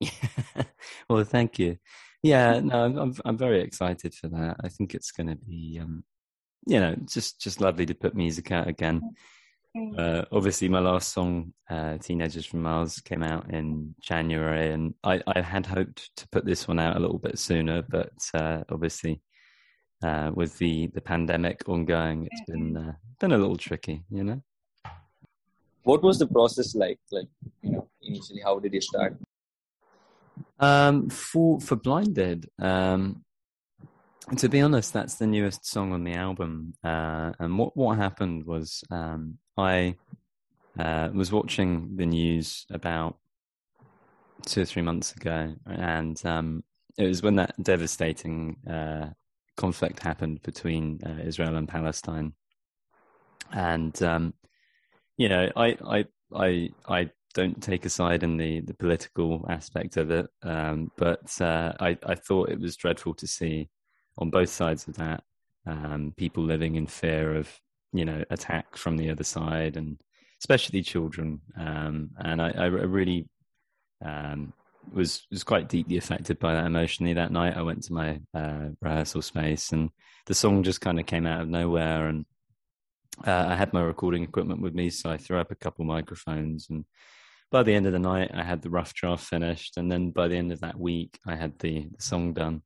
well, 1.08 1.24
thank 1.24 1.58
you. 1.58 1.78
Yeah, 2.22 2.60
no, 2.60 2.84
I'm 2.84 3.14
I'm 3.24 3.36
very 3.36 3.60
excited 3.60 4.14
for 4.14 4.28
that. 4.28 4.56
I 4.62 4.68
think 4.68 4.94
it's 4.94 5.10
going 5.10 5.28
to 5.28 5.36
be, 5.36 5.80
um, 5.82 6.04
you 6.66 6.78
know, 6.78 6.94
just 7.04 7.40
just 7.40 7.60
lovely 7.60 7.86
to 7.86 7.94
put 7.94 8.14
music 8.14 8.52
out 8.52 8.68
again. 8.68 9.02
Mm. 9.76 9.98
Uh, 9.98 10.24
obviously, 10.32 10.68
my 10.68 10.80
last 10.80 11.12
song, 11.12 11.54
uh, 11.70 11.96
"Teenagers 11.96 12.44
from 12.44 12.62
Mars," 12.62 13.00
came 13.00 13.22
out 13.22 13.50
in 13.50 13.94
January, 14.02 14.70
and 14.70 14.94
I, 15.02 15.22
I, 15.26 15.40
had 15.40 15.64
hoped 15.64 16.14
to 16.16 16.28
put 16.28 16.44
this 16.44 16.68
one 16.68 16.78
out 16.78 16.96
a 16.96 17.00
little 17.00 17.18
bit 17.18 17.38
sooner, 17.38 17.80
but 17.80 18.12
uh, 18.34 18.64
obviously, 18.68 19.22
uh, 20.04 20.30
with 20.34 20.58
the, 20.58 20.88
the 20.88 21.00
pandemic 21.00 21.62
ongoing, 21.66 22.28
it's 22.30 22.42
been 22.50 22.76
uh, 22.76 22.92
been 23.18 23.32
a 23.32 23.38
little 23.38 23.56
tricky, 23.56 24.04
you 24.10 24.24
know. 24.24 24.42
What 25.84 26.02
was 26.02 26.18
the 26.18 26.26
process 26.26 26.74
like? 26.74 26.98
Like, 27.10 27.28
you 27.62 27.72
know, 27.72 27.88
initially, 28.02 28.42
how 28.44 28.58
did 28.58 28.74
you 28.74 28.82
start? 28.82 29.16
Um, 30.60 31.08
for 31.08 31.60
for 31.60 31.76
Blinded, 31.76 32.46
um, 32.58 33.24
to 34.36 34.48
be 34.48 34.60
honest, 34.60 34.92
that's 34.92 35.16
the 35.16 35.26
newest 35.26 35.66
song 35.66 35.92
on 35.92 36.04
the 36.04 36.14
album. 36.14 36.74
Uh, 36.82 37.32
and 37.38 37.58
what 37.58 37.76
what 37.76 37.98
happened 37.98 38.44
was 38.44 38.84
um, 38.90 39.38
I 39.56 39.96
uh, 40.78 41.10
was 41.12 41.32
watching 41.32 41.96
the 41.96 42.06
news 42.06 42.66
about 42.70 43.18
two 44.46 44.62
or 44.62 44.64
three 44.64 44.82
months 44.82 45.12
ago, 45.12 45.54
and 45.66 46.24
um, 46.24 46.64
it 46.96 47.06
was 47.06 47.22
when 47.22 47.36
that 47.36 47.54
devastating 47.62 48.56
uh, 48.68 49.10
conflict 49.56 50.02
happened 50.02 50.42
between 50.42 51.00
uh, 51.04 51.22
Israel 51.24 51.56
and 51.56 51.68
Palestine. 51.68 52.34
And 53.52 54.00
um, 54.02 54.34
you 55.16 55.28
know, 55.28 55.50
I 55.56 55.76
I 55.84 56.04
I 56.34 56.70
I 56.88 57.10
don't 57.34 57.62
take 57.62 57.84
a 57.84 57.90
side 57.90 58.22
in 58.22 58.36
the 58.36 58.60
the 58.60 58.74
political 58.74 59.44
aspect 59.48 59.96
of 59.96 60.10
it, 60.10 60.26
um, 60.42 60.90
but 60.96 61.40
uh, 61.40 61.72
I 61.80 61.98
I 62.04 62.14
thought 62.14 62.50
it 62.50 62.60
was 62.60 62.76
dreadful 62.76 63.14
to 63.14 63.26
see 63.26 63.68
on 64.18 64.30
both 64.30 64.50
sides 64.50 64.86
of 64.88 64.96
that 64.96 65.22
um, 65.66 66.12
people 66.16 66.42
living 66.42 66.76
in 66.76 66.86
fear 66.86 67.34
of 67.36 67.48
you 67.92 68.04
know 68.04 68.24
attack 68.30 68.76
from 68.76 68.96
the 68.96 69.10
other 69.10 69.24
side 69.24 69.76
and 69.76 70.00
especially 70.40 70.82
children. 70.82 71.40
Um, 71.56 72.10
and 72.18 72.42
I, 72.42 72.50
I 72.50 72.66
really 72.66 73.28
um, 74.04 74.52
was 74.92 75.26
was 75.30 75.44
quite 75.44 75.68
deeply 75.68 75.96
affected 75.96 76.38
by 76.40 76.54
that 76.54 76.66
emotionally 76.66 77.14
that 77.14 77.30
night. 77.30 77.56
I 77.56 77.62
went 77.62 77.84
to 77.84 77.92
my 77.92 78.20
uh, 78.34 78.70
rehearsal 78.80 79.22
space, 79.22 79.72
and 79.72 79.90
the 80.26 80.34
song 80.34 80.62
just 80.62 80.80
kind 80.80 80.98
of 80.98 81.06
came 81.06 81.26
out 81.26 81.42
of 81.42 81.48
nowhere. 81.48 82.08
And 82.08 82.24
uh, 83.24 83.46
I 83.48 83.54
had 83.54 83.72
my 83.72 83.82
recording 83.82 84.24
equipment 84.24 84.60
with 84.60 84.74
me, 84.74 84.90
so 84.90 85.10
I 85.10 85.16
threw 85.16 85.38
up 85.38 85.52
a 85.52 85.56
couple 85.56 85.84
microphones. 85.84 86.66
And 86.70 86.84
by 87.52 87.62
the 87.62 87.74
end 87.74 87.86
of 87.86 87.92
the 87.92 88.00
night, 88.00 88.32
I 88.34 88.42
had 88.42 88.62
the 88.62 88.70
rough 88.70 88.94
draft 88.94 89.24
finished, 89.24 89.76
and 89.76 89.92
then 89.92 90.10
by 90.10 90.26
the 90.26 90.36
end 90.36 90.50
of 90.50 90.60
that 90.60 90.78
week, 90.78 91.20
I 91.24 91.36
had 91.36 91.56
the, 91.60 91.88
the 91.96 92.02
song 92.02 92.32
done. 92.32 92.62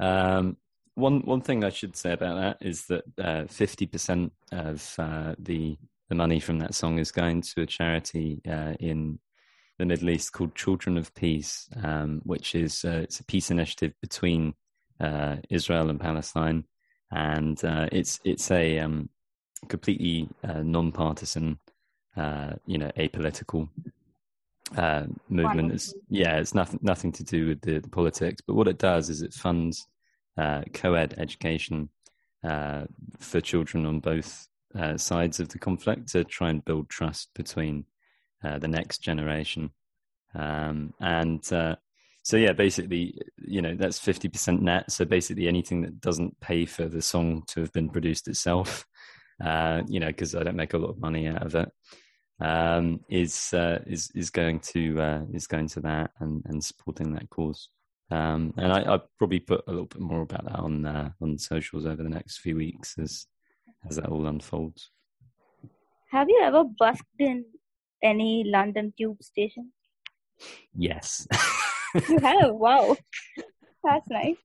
Um, 0.00 0.56
one 0.94 1.20
one 1.20 1.42
thing 1.42 1.62
I 1.62 1.70
should 1.70 1.96
say 1.96 2.12
about 2.12 2.36
that 2.36 2.66
is 2.66 2.86
that 2.86 3.04
uh, 3.22 3.44
fifty 3.46 3.86
uh, 3.86 3.88
percent 3.88 4.32
of 4.50 4.94
uh, 4.98 5.34
the 5.38 5.76
the 6.08 6.14
money 6.14 6.40
from 6.40 6.58
that 6.58 6.74
song 6.74 6.98
is 6.98 7.12
going 7.12 7.42
to 7.42 7.62
a 7.62 7.66
charity 7.66 8.40
uh, 8.48 8.74
in 8.80 9.20
the 9.78 9.86
Middle 9.86 10.10
East 10.10 10.32
called 10.32 10.54
Children 10.56 10.98
of 10.98 11.14
Peace, 11.14 11.68
um, 11.82 12.20
which 12.24 12.54
is 12.54 12.84
uh, 12.84 13.00
it's 13.02 13.20
a 13.20 13.24
peace 13.24 13.50
initiative 13.50 13.92
between 14.00 14.54
uh, 14.98 15.36
Israel 15.48 15.90
and 15.90 16.00
Palestine, 16.00 16.64
and 17.12 17.60
it's 17.92 18.20
it's 18.24 18.50
a 18.50 18.78
um, 18.80 19.10
completely 19.68 20.28
non-partisan, 20.42 21.58
you 22.66 22.78
know, 22.78 22.90
apolitical 22.96 23.68
uh, 24.76 25.06
movement. 25.28 25.72
It's, 25.72 25.94
yeah, 26.08 26.38
it's 26.38 26.54
nothing 26.54 26.80
nothing 26.82 27.12
to 27.12 27.24
do 27.24 27.48
with 27.48 27.60
the, 27.62 27.78
the, 27.78 27.88
politics, 27.88 28.42
but 28.46 28.54
what 28.54 28.68
it 28.68 28.78
does 28.78 29.10
is 29.10 29.22
it 29.22 29.34
funds 29.34 29.86
co-ed 30.36 31.14
education 31.18 31.90
for 32.42 33.40
children 33.42 33.84
on 33.84 34.00
both 34.00 34.48
sides 34.96 35.40
of 35.40 35.48
the 35.50 35.58
conflict 35.58 36.08
to 36.08 36.24
try 36.24 36.48
and 36.48 36.64
build 36.64 36.88
trust 36.88 37.28
between 37.34 37.84
uh, 38.42 38.58
the 38.58 38.68
next 38.68 38.98
generation. 38.98 39.70
Um, 40.34 40.94
and 40.98 41.52
uh, 41.52 41.76
so, 42.22 42.36
yeah, 42.38 42.52
basically, 42.52 43.20
you 43.36 43.60
know, 43.60 43.74
that's 43.74 43.98
50% 43.98 44.60
net. 44.60 44.90
So 44.90 45.04
basically, 45.04 45.46
anything 45.46 45.82
that 45.82 46.00
doesn't 46.00 46.40
pay 46.40 46.64
for 46.64 46.88
the 46.88 47.02
song 47.02 47.42
to 47.48 47.60
have 47.60 47.72
been 47.72 47.90
produced 47.90 48.28
itself, 48.28 48.86
uh, 49.44 49.82
you 49.88 50.00
know, 50.00 50.06
because 50.06 50.34
I 50.34 50.42
don't 50.42 50.56
make 50.56 50.72
a 50.72 50.78
lot 50.78 50.90
of 50.90 51.00
money 51.00 51.28
out 51.28 51.44
of 51.44 51.54
it, 51.54 51.70
um, 52.40 53.00
is 53.08 53.52
uh, 53.52 53.80
is 53.86 54.10
is 54.14 54.30
going 54.30 54.60
to 54.60 55.00
uh, 55.00 55.20
is 55.32 55.46
going 55.46 55.68
to 55.68 55.80
that 55.80 56.10
and, 56.20 56.42
and 56.46 56.64
supporting 56.64 57.12
that 57.14 57.28
cause. 57.30 57.68
Um, 58.10 58.54
and 58.56 58.72
I, 58.72 58.90
will 58.90 59.04
probably 59.18 59.38
put 59.38 59.62
a 59.68 59.70
little 59.70 59.86
bit 59.86 60.00
more 60.00 60.22
about 60.22 60.44
that 60.44 60.58
on 60.58 60.86
uh, 60.86 61.10
on 61.20 61.38
socials 61.38 61.86
over 61.86 62.02
the 62.02 62.08
next 62.08 62.38
few 62.38 62.56
weeks 62.56 62.96
as 62.98 63.26
as 63.88 63.96
that 63.96 64.08
all 64.08 64.26
unfolds. 64.26 64.90
Have 66.10 66.28
you 66.28 66.40
ever 66.42 66.64
busked 66.64 67.04
in 67.18 67.44
any 68.02 68.44
London 68.44 68.92
tube 68.98 69.22
station? 69.22 69.72
Yes. 70.74 71.26
you 72.08 72.18
have? 72.20 72.54
Wow. 72.54 72.96
That's 73.84 74.08
nice. 74.08 74.36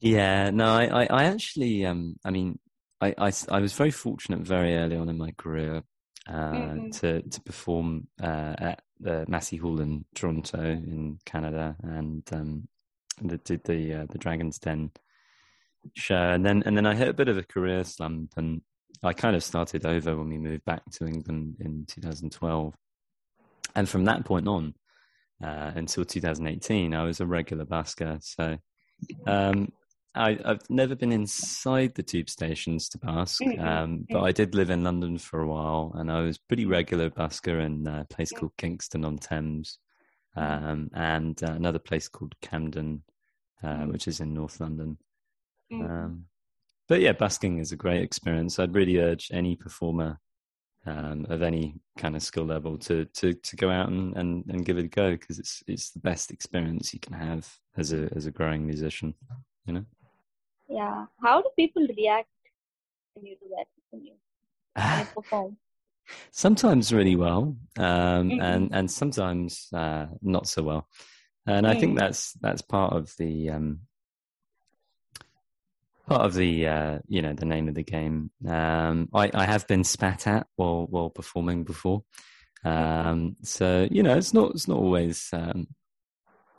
Yeah, 0.00 0.50
no, 0.50 0.66
I, 0.66 1.02
I, 1.02 1.06
I 1.10 1.24
actually, 1.24 1.84
um, 1.84 2.16
I 2.24 2.30
mean, 2.30 2.58
I, 3.00 3.14
I, 3.18 3.32
I, 3.50 3.60
was 3.60 3.74
very 3.74 3.90
fortunate 3.90 4.40
very 4.40 4.74
early 4.76 4.96
on 4.96 5.10
in 5.10 5.18
my 5.18 5.32
career 5.32 5.82
mm-hmm. 6.28 6.90
to 6.90 7.22
to 7.22 7.40
perform 7.42 8.08
uh, 8.22 8.54
at 8.58 8.82
the 8.98 9.24
Massey 9.28 9.56
Hall 9.56 9.80
in 9.80 10.04
Toronto 10.14 10.60
in 10.60 11.18
Canada, 11.24 11.76
and 11.82 12.22
um, 12.32 12.68
did 13.44 13.64
the 13.64 13.94
uh, 13.94 14.06
the 14.10 14.18
Dragon's 14.18 14.58
Den 14.58 14.90
show, 15.94 16.16
and 16.16 16.44
then 16.44 16.62
and 16.66 16.76
then 16.76 16.86
I 16.86 16.94
hit 16.94 17.08
a 17.08 17.14
bit 17.14 17.28
of 17.28 17.38
a 17.38 17.42
career 17.42 17.84
slump, 17.84 18.34
and 18.36 18.62
I 19.02 19.12
kind 19.12 19.34
of 19.34 19.42
started 19.42 19.86
over 19.86 20.16
when 20.16 20.28
we 20.28 20.38
moved 20.38 20.64
back 20.64 20.82
to 20.92 21.06
England 21.06 21.56
in 21.60 21.86
2012. 21.86 22.74
And 23.74 23.88
from 23.88 24.04
that 24.04 24.24
point 24.24 24.48
on 24.48 24.74
uh, 25.42 25.72
until 25.74 26.04
2018, 26.04 26.94
I 26.94 27.04
was 27.04 27.20
a 27.20 27.26
regular 27.26 27.64
busker. 27.64 28.22
So 28.22 28.58
um, 29.26 29.72
I, 30.14 30.38
have 30.44 30.68
never 30.68 30.96
been 30.96 31.12
inside 31.12 31.94
the 31.94 32.02
tube 32.02 32.28
stations 32.28 32.88
to 32.90 32.98
busk, 32.98 33.40
mm-hmm. 33.40 33.64
um, 33.64 34.06
but 34.10 34.22
I 34.22 34.32
did 34.32 34.54
live 34.54 34.70
in 34.70 34.82
London 34.82 35.18
for 35.18 35.40
a 35.40 35.46
while, 35.46 35.92
and 35.94 36.10
I 36.10 36.20
was 36.22 36.38
pretty 36.38 36.66
regular 36.66 37.10
busker 37.10 37.64
in 37.64 37.86
a 37.86 38.04
place 38.10 38.32
called 38.32 38.56
Kingston 38.56 39.04
on 39.04 39.18
Thames, 39.18 39.78
mm-hmm. 40.36 40.66
um, 40.66 40.90
and 40.94 41.40
uh, 41.42 41.52
another 41.52 41.78
place 41.78 42.08
called 42.08 42.34
Camden, 42.42 43.04
uh, 43.62 43.68
mm-hmm. 43.68 43.92
which 43.92 44.08
is 44.08 44.20
in 44.20 44.34
North 44.34 44.60
London. 44.60 44.98
Um, 45.72 46.24
but 46.88 47.00
yeah, 47.00 47.12
busking 47.12 47.58
is 47.58 47.70
a 47.70 47.76
great 47.76 48.02
experience. 48.02 48.58
I'd 48.58 48.74
really 48.74 48.98
urge 48.98 49.30
any 49.32 49.54
performer 49.54 50.18
um, 50.86 51.24
of 51.28 51.42
any 51.42 51.76
kind 51.96 52.16
of 52.16 52.22
skill 52.22 52.46
level 52.46 52.78
to 52.78 53.04
to 53.04 53.34
to 53.34 53.56
go 53.56 53.70
out 53.70 53.90
and 53.90 54.16
and, 54.16 54.44
and 54.48 54.64
give 54.64 54.76
it 54.76 54.86
a 54.86 54.88
go 54.88 55.12
because 55.12 55.38
it's 55.38 55.62
it's 55.68 55.92
the 55.92 56.00
best 56.00 56.32
experience 56.32 56.92
you 56.92 56.98
can 56.98 57.12
have 57.12 57.48
as 57.76 57.92
a 57.92 58.08
as 58.16 58.26
a 58.26 58.32
growing 58.32 58.66
musician. 58.66 59.14
You 59.66 59.74
know. 59.74 59.84
Yeah. 60.70 61.06
How 61.20 61.42
do 61.42 61.50
people 61.58 61.84
react 61.96 62.28
when 63.14 63.26
you 63.26 63.36
do 63.42 63.48
that 63.56 63.66
when 63.90 64.04
you, 64.04 64.12
when 64.74 64.98
you 65.00 65.04
perform? 65.14 65.56
Sometimes 66.30 66.92
really 66.92 67.16
well, 67.16 67.56
um, 67.76 68.30
mm-hmm. 68.30 68.40
and 68.40 68.70
and 68.72 68.90
sometimes 68.90 69.68
uh, 69.72 70.06
not 70.22 70.46
so 70.46 70.62
well. 70.62 70.88
And 71.46 71.66
mm. 71.66 71.70
I 71.70 71.78
think 71.78 71.94
mm. 71.94 71.98
that's 71.98 72.32
that's 72.34 72.62
part 72.62 72.92
of 72.92 73.12
the 73.18 73.50
um, 73.50 73.80
part 76.08 76.22
of 76.22 76.34
the 76.34 76.66
uh, 76.66 76.98
you 77.06 77.22
know 77.22 77.32
the 77.32 77.46
name 77.46 77.68
of 77.68 77.74
the 77.74 77.84
game. 77.84 78.30
Um, 78.46 79.08
I, 79.14 79.30
I 79.34 79.44
have 79.44 79.66
been 79.66 79.84
spat 79.84 80.26
at 80.26 80.46
while 80.56 80.86
while 80.90 81.10
performing 81.10 81.64
before, 81.64 82.02
um, 82.64 83.36
so 83.42 83.88
you 83.90 84.02
know 84.02 84.16
it's 84.16 84.34
not 84.34 84.50
it's 84.50 84.68
not 84.68 84.78
always 84.78 85.28
um, 85.32 85.68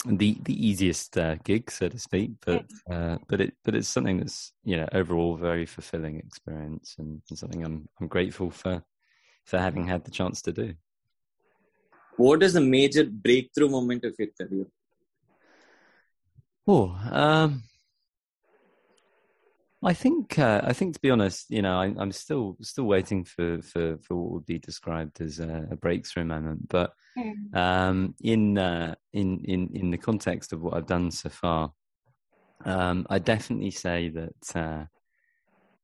the 0.05 0.37
the 0.43 0.67
easiest 0.67 1.17
uh, 1.17 1.35
gig, 1.43 1.69
so 1.69 1.89
to 1.89 1.99
speak, 1.99 2.31
but 2.45 2.65
uh, 2.91 3.17
but 3.27 3.41
it 3.41 3.53
but 3.63 3.75
it's 3.75 3.87
something 3.87 4.17
that's 4.17 4.53
you 4.63 4.77
know 4.77 4.87
overall 4.93 5.35
very 5.37 5.65
fulfilling 5.65 6.17
experience 6.17 6.95
and, 6.97 7.21
and 7.29 7.37
something 7.37 7.63
I'm 7.63 7.87
I'm 7.99 8.07
grateful 8.07 8.51
for 8.51 8.83
for 9.45 9.59
having 9.59 9.87
had 9.87 10.03
the 10.05 10.11
chance 10.11 10.41
to 10.43 10.51
do. 10.51 10.73
What 12.17 12.43
is 12.43 12.53
the 12.53 12.61
major 12.61 13.05
breakthrough 13.05 13.69
moment 13.69 14.03
of 14.03 14.15
your 14.17 14.27
career? 14.39 14.65
Oh, 16.67 16.95
um, 17.11 17.63
I 19.83 19.93
think 19.93 20.37
uh, 20.37 20.61
I 20.63 20.73
think 20.73 20.93
to 20.93 21.01
be 21.01 21.09
honest, 21.09 21.49
you 21.49 21.61
know, 21.61 21.79
I, 21.79 21.85
am 21.85 22.11
still 22.11 22.55
still 22.61 22.83
waiting 22.83 23.23
for, 23.23 23.61
for, 23.61 23.97
for 23.97 24.15
what 24.15 24.31
would 24.31 24.45
be 24.45 24.59
described 24.59 25.21
as 25.21 25.39
a, 25.39 25.67
a 25.71 25.75
breakthrough 25.75 26.25
moment. 26.25 26.69
But 26.69 26.93
mm. 27.17 27.55
um, 27.55 28.13
in 28.21 28.57
uh, 28.59 28.95
in 29.11 29.39
in 29.45 29.69
in 29.73 29.89
the 29.89 29.97
context 29.97 30.53
of 30.53 30.61
what 30.61 30.75
I've 30.75 30.85
done 30.85 31.09
so 31.09 31.29
far, 31.29 31.73
um, 32.63 33.07
I 33.09 33.17
definitely 33.17 33.71
say 33.71 34.09
that 34.09 34.55
uh, 34.55 34.85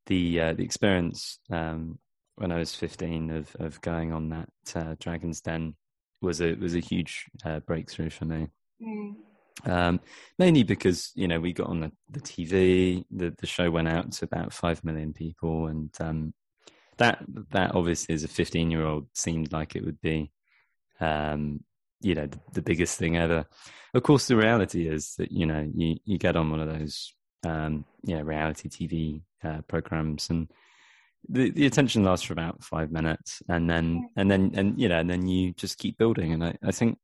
the 0.06 0.40
uh, 0.40 0.52
the 0.54 0.64
experience 0.64 1.40
um, 1.50 1.98
when 2.36 2.52
I 2.52 2.58
was 2.58 2.76
15 2.76 3.30
of 3.32 3.56
of 3.58 3.80
going 3.80 4.12
on 4.12 4.28
that 4.28 4.76
uh, 4.76 4.94
Dragon's 5.00 5.40
Den 5.40 5.74
was 6.22 6.40
a 6.40 6.54
was 6.54 6.76
a 6.76 6.80
huge 6.80 7.26
uh, 7.44 7.60
breakthrough 7.60 8.10
for 8.10 8.26
me. 8.26 8.46
Mm. 8.80 9.14
Um, 9.64 10.00
mainly 10.38 10.62
because 10.62 11.10
you 11.14 11.28
know 11.28 11.40
we 11.40 11.52
got 11.52 11.68
on 11.68 11.80
the, 11.80 11.92
the 12.10 12.20
TV, 12.20 13.04
the 13.10 13.34
the 13.38 13.46
show 13.46 13.70
went 13.70 13.88
out 13.88 14.12
to 14.12 14.24
about 14.24 14.52
five 14.52 14.84
million 14.84 15.12
people, 15.12 15.66
and 15.66 15.90
um, 16.00 16.34
that 16.98 17.24
that 17.50 17.74
obviously 17.74 18.14
as 18.14 18.24
a 18.24 18.28
fifteen 18.28 18.70
year 18.70 18.84
old 18.84 19.06
seemed 19.14 19.52
like 19.52 19.76
it 19.76 19.84
would 19.84 20.00
be, 20.00 20.30
um, 21.00 21.60
you 22.00 22.14
know, 22.14 22.26
the, 22.26 22.40
the, 22.54 22.62
biggest 22.62 22.98
thing 22.98 23.16
ever. 23.16 23.46
Of 23.94 24.02
course, 24.02 24.26
the 24.28 24.36
reality 24.36 24.86
is 24.88 25.14
that 25.18 25.32
you 25.32 25.46
know 25.46 25.68
you 25.74 25.96
you 26.04 26.18
get 26.18 26.36
on 26.36 26.50
one 26.50 26.60
of 26.60 26.78
those 26.78 27.12
um, 27.44 27.84
you 28.04 28.16
know 28.16 28.22
reality 28.22 28.68
TV 28.68 29.22
uh, 29.44 29.62
programs 29.62 30.30
and. 30.30 30.48
The, 31.28 31.50
the 31.50 31.66
attention 31.66 32.04
lasts 32.04 32.24
for 32.24 32.32
about 32.32 32.62
five 32.62 32.92
minutes 32.92 33.42
and 33.48 33.68
then 33.68 34.08
and 34.16 34.30
then 34.30 34.52
and 34.54 34.80
you 34.80 34.88
know 34.88 35.00
and 35.00 35.10
then 35.10 35.26
you 35.26 35.52
just 35.52 35.76
keep 35.76 35.98
building 35.98 36.32
and 36.32 36.44
I, 36.44 36.56
I 36.62 36.70
think 36.70 36.96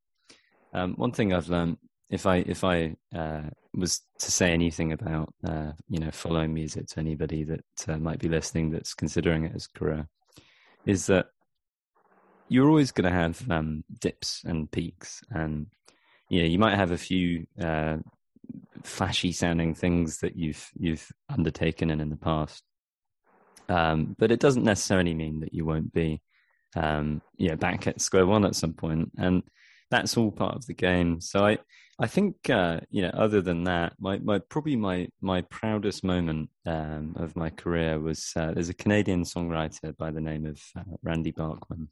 um, 0.73 0.95
one 0.95 1.11
thing 1.11 1.33
I've 1.33 1.49
learned 1.49 1.79
if 2.11 2.27
I 2.27 2.37
if 2.37 2.65
I 2.65 2.97
uh, 3.15 3.43
was 3.73 4.03
to 4.19 4.31
say 4.31 4.53
anything 4.53 4.93
about 4.93 5.33
uh, 5.47 5.73
you 5.89 5.99
know 5.99 6.11
following 6.11 6.53
music 6.53 6.87
to 6.89 7.01
anybody 7.01 7.45
that 7.45 7.65
uh, 7.89 7.97
might 7.97 8.19
be 8.19 8.29
listening 8.29 8.71
that's 8.71 8.95
considering 8.95 9.45
it 9.45 9.53
as 9.55 9.67
career, 9.67 10.07
is 10.87 11.07
that 11.07 11.27
you're 12.49 12.69
always 12.69 12.93
going 12.93 13.11
to 13.11 13.19
have 13.19 13.51
um, 13.51 13.85
dips 13.99 14.43
and 14.45 14.71
peaks, 14.71 15.23
and 15.31 15.67
you 16.29 16.43
know 16.43 16.49
you 16.49 16.59
might 16.59 16.77
have 16.77 16.91
a 16.91 16.99
few 16.99 17.47
uh, 17.61 17.97
flashy 18.83 19.33
sounding 19.33 19.75
things 19.75 20.19
that 20.19 20.37
you've 20.37 20.71
you've 20.79 21.11
undertaken 21.31 21.91
in 21.91 22.01
in 22.01 22.11
the 22.11 22.17
past, 22.17 22.63
um, 23.69 24.15
but 24.19 24.31
it 24.31 24.41
doesn't 24.41 24.65
necessarily 24.65 25.15
mean 25.15 25.41
that 25.41 25.55
you 25.55 25.65
won't 25.65 25.93
be 25.93 26.21
um, 26.77 27.23
know 27.49 27.57
back 27.57 27.87
at 27.87 28.01
square 28.01 28.27
one 28.27 28.45
at 28.45 28.57
some 28.57 28.75
point, 28.75 29.11
and 29.17 29.43
that's 29.95 30.17
all 30.17 30.31
part 30.31 30.57
of 30.57 30.67
the 30.67 30.75
game. 30.75 31.21
So 31.21 31.47
I 31.47 31.59
I 31.99 32.07
think 32.09 32.51
uh, 32.51 32.81
you 32.91 33.03
know. 33.03 33.11
Other 33.11 33.41
than 33.41 33.65
that, 33.65 33.93
my, 34.01 34.19
my 34.19 34.39
probably 34.41 34.77
my 34.77 35.09
my 35.21 35.43
proudest 35.43 36.03
moment 36.03 36.51
um, 36.67 37.15
of 37.17 37.37
my 37.37 37.51
career 37.51 38.01
was 38.01 38.33
uh, 38.37 38.53
there's 38.53 38.69
a 38.69 38.75
Canadian 38.75 39.23
songwriter 39.23 39.97
by 39.97 40.11
the 40.11 40.21
name 40.21 40.45
of 40.47 40.61
uh, 40.77 40.97
Randy 41.03 41.31
Bachman, 41.31 41.89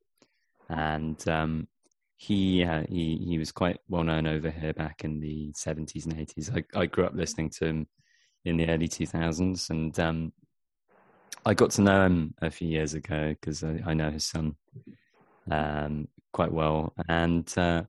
and 0.69 1.29
um, 1.29 1.69
he 2.17 2.65
uh, 2.65 2.83
he 2.89 3.25
he 3.29 3.39
was 3.39 3.53
quite 3.53 3.79
well 3.89 4.03
known 4.03 4.27
over 4.27 4.51
here 4.51 4.73
back 4.73 5.05
in 5.05 5.21
the 5.21 5.53
seventies 5.55 6.07
and 6.07 6.19
eighties. 6.19 6.51
I, 6.51 6.65
I 6.75 6.87
grew 6.87 7.05
up 7.05 7.15
listening 7.15 7.51
to 7.51 7.67
him 7.67 7.87
in 8.45 8.57
the 8.57 8.69
early 8.69 8.89
two 8.89 9.07
thousands, 9.07 9.71
and 9.71 9.97
um, 10.01 10.33
I 11.47 11.55
got 11.55 11.71
to 11.73 11.83
know 11.83 12.07
him 12.07 12.35
a 12.43 12.51
few 12.51 12.69
years 12.69 12.95
ago 12.95 13.37
because 13.41 13.63
I, 13.63 13.81
I, 13.87 13.95
know 13.95 14.11
his 14.11 14.25
son 14.25 14.57
um, 15.51 16.09
quite 16.33 16.53
well, 16.53 16.95
and 17.09 17.53
uh, 17.57 17.83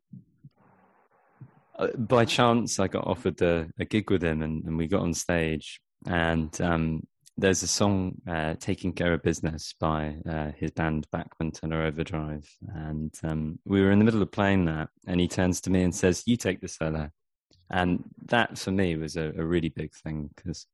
uh, 1.77 1.87
by 1.97 2.25
chance 2.25 2.79
I 2.79 2.87
got 2.87 3.07
offered 3.07 3.41
a, 3.41 3.67
a 3.79 3.85
gig 3.85 4.11
with 4.11 4.23
him, 4.23 4.41
and, 4.41 4.63
and, 4.65 4.77
we 4.77 4.87
got 4.87 5.01
on 5.01 5.13
stage, 5.13 5.81
and 6.05 6.59
um, 6.61 7.07
there's 7.37 7.63
a 7.63 7.67
song 7.67 8.21
uh, 8.27 8.55
"Taking 8.59 8.93
Care 8.93 9.13
of 9.13 9.23
Business" 9.23 9.73
by 9.79 10.15
uh, 10.29 10.51
his 10.57 10.71
band 10.71 11.07
Bachman 11.11 11.51
Turner 11.51 11.83
Overdrive, 11.83 12.47
and 12.73 13.13
um, 13.23 13.59
we 13.65 13.81
were 13.81 13.91
in 13.91 13.99
the 13.99 14.05
middle 14.05 14.21
of 14.21 14.31
playing 14.31 14.65
that, 14.65 14.89
and 15.07 15.19
he 15.19 15.27
turns 15.27 15.61
to 15.61 15.71
me 15.71 15.83
and 15.83 15.95
says, 15.95 16.23
"You 16.25 16.37
take 16.37 16.61
the 16.61 16.67
solo," 16.67 17.09
and 17.69 18.03
that 18.27 18.57
for 18.57 18.71
me 18.71 18.95
was 18.95 19.17
a, 19.17 19.33
a 19.37 19.43
really 19.43 19.69
big 19.69 19.93
thing 19.93 20.29
because 20.35 20.67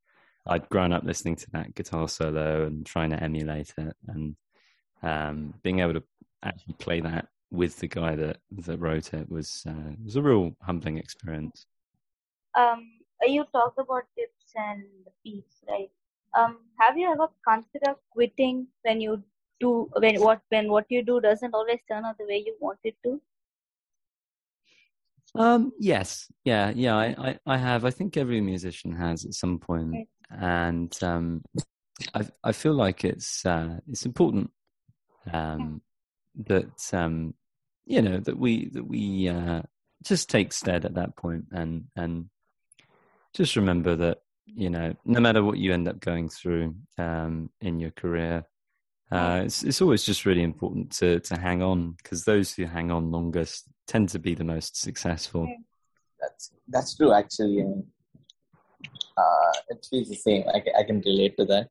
I'd 0.45 0.69
grown 0.69 0.91
up 0.91 1.03
listening 1.03 1.35
to 1.37 1.51
that 1.51 1.75
guitar 1.75 2.09
solo 2.09 2.65
and 2.65 2.85
trying 2.85 3.11
to 3.11 3.23
emulate 3.23 3.73
it, 3.77 3.95
and 4.07 4.35
um, 5.01 5.53
being 5.63 5.79
able 5.79 5.93
to 5.93 6.03
actually 6.43 6.75
play 6.75 7.01
that 7.01 7.27
with 7.51 7.77
the 7.77 7.87
guy 7.87 8.15
that 8.15 8.37
that 8.51 8.79
wrote 8.79 9.13
it 9.13 9.29
was 9.29 9.63
uh, 9.67 9.93
was 10.03 10.15
a 10.15 10.21
real 10.21 10.55
humbling 10.61 10.97
experience. 10.97 11.65
Um, 12.55 12.91
you 13.25 13.45
talk 13.53 13.73
about 13.77 14.03
tips 14.17 14.53
and 14.55 14.83
peaks, 15.23 15.55
right? 15.67 15.89
Um, 16.37 16.59
have 16.79 16.97
you 16.97 17.11
ever 17.11 17.27
considered 17.47 17.97
quitting 18.11 18.67
when 18.83 19.01
you 19.01 19.23
do 19.59 19.89
when 19.97 20.21
what 20.21 20.41
when 20.49 20.69
what 20.69 20.85
you 20.89 21.03
do 21.03 21.19
doesn't 21.19 21.53
always 21.53 21.79
turn 21.89 22.05
out 22.05 22.17
the 22.17 22.25
way 22.25 22.43
you 22.45 22.55
want 22.59 22.79
it 22.83 22.95
to? 23.03 23.21
Um, 25.35 25.71
yes, 25.79 26.31
yeah, 26.43 26.71
yeah. 26.75 26.95
I, 26.95 27.15
I, 27.17 27.39
I 27.45 27.57
have. 27.57 27.85
I 27.85 27.91
think 27.91 28.17
every 28.17 28.41
musician 28.41 28.91
has 28.93 29.25
at 29.25 29.33
some 29.33 29.59
point. 29.59 29.91
point, 29.91 30.09
and 30.31 31.03
um, 31.03 31.43
I 32.13 32.27
I 32.43 32.51
feel 32.51 32.73
like 32.73 33.03
it's 33.03 33.45
uh, 33.45 33.79
it's 33.87 34.05
important 34.05 34.51
um, 35.31 35.81
that 36.47 36.93
um, 36.93 37.33
you 37.85 38.01
know 38.01 38.19
that 38.19 38.37
we 38.37 38.69
that 38.69 38.87
we 38.87 39.27
uh, 39.27 39.61
just 40.03 40.29
take 40.29 40.53
stead 40.53 40.85
at 40.85 40.95
that 40.95 41.15
point 41.15 41.45
and 41.51 41.85
and 41.95 42.29
just 43.33 43.55
remember 43.55 43.95
that 43.95 44.19
you 44.45 44.69
know 44.69 44.93
no 45.05 45.19
matter 45.19 45.43
what 45.43 45.57
you 45.57 45.73
end 45.73 45.87
up 45.87 45.99
going 45.99 46.29
through 46.29 46.75
um, 46.97 47.49
in 47.61 47.79
your 47.79 47.91
career 47.91 48.45
uh, 49.11 49.41
it's 49.45 49.63
it's 49.63 49.81
always 49.81 50.03
just 50.03 50.25
really 50.25 50.43
important 50.43 50.91
to 50.91 51.19
to 51.21 51.39
hang 51.39 51.63
on 51.63 51.91
because 51.93 52.25
those 52.25 52.53
who 52.53 52.65
hang 52.65 52.91
on 52.91 53.11
longest 53.11 53.65
tend 53.87 54.07
to 54.07 54.19
be 54.19 54.35
the 54.35 54.43
most 54.43 54.79
successful. 54.79 55.51
That's 56.21 56.51
that's 56.67 56.95
true 56.95 57.11
actually 57.11 57.65
uh, 59.17 59.51
it 59.69 59.85
feels 59.89 60.09
the 60.09 60.15
same. 60.15 60.43
I, 60.47 60.63
I 60.79 60.83
can 60.83 61.01
relate 61.01 61.35
to 61.37 61.45
that. 61.45 61.69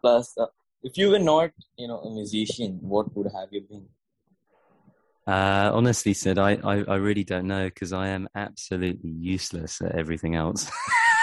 Plus 0.00 0.36
uh, 0.38 0.46
if 0.88 0.96
you 0.96 1.10
were 1.10 1.24
not 1.32 1.50
you 1.76 1.88
know 1.88 1.98
a 2.08 2.10
musician 2.20 2.78
what 2.94 3.06
would 3.14 3.30
have 3.38 3.48
you 3.50 3.62
been 3.70 3.86
uh, 5.28 5.72
honestly, 5.74 6.14
Sid, 6.14 6.38
I, 6.38 6.52
I, 6.62 6.84
I 6.84 6.94
really 6.96 7.24
don't 7.24 7.48
know 7.48 7.64
because 7.64 7.92
I 7.92 8.08
am 8.08 8.28
absolutely 8.36 9.10
useless 9.10 9.80
at 9.80 9.90
everything 9.96 10.36
else. 10.36 10.70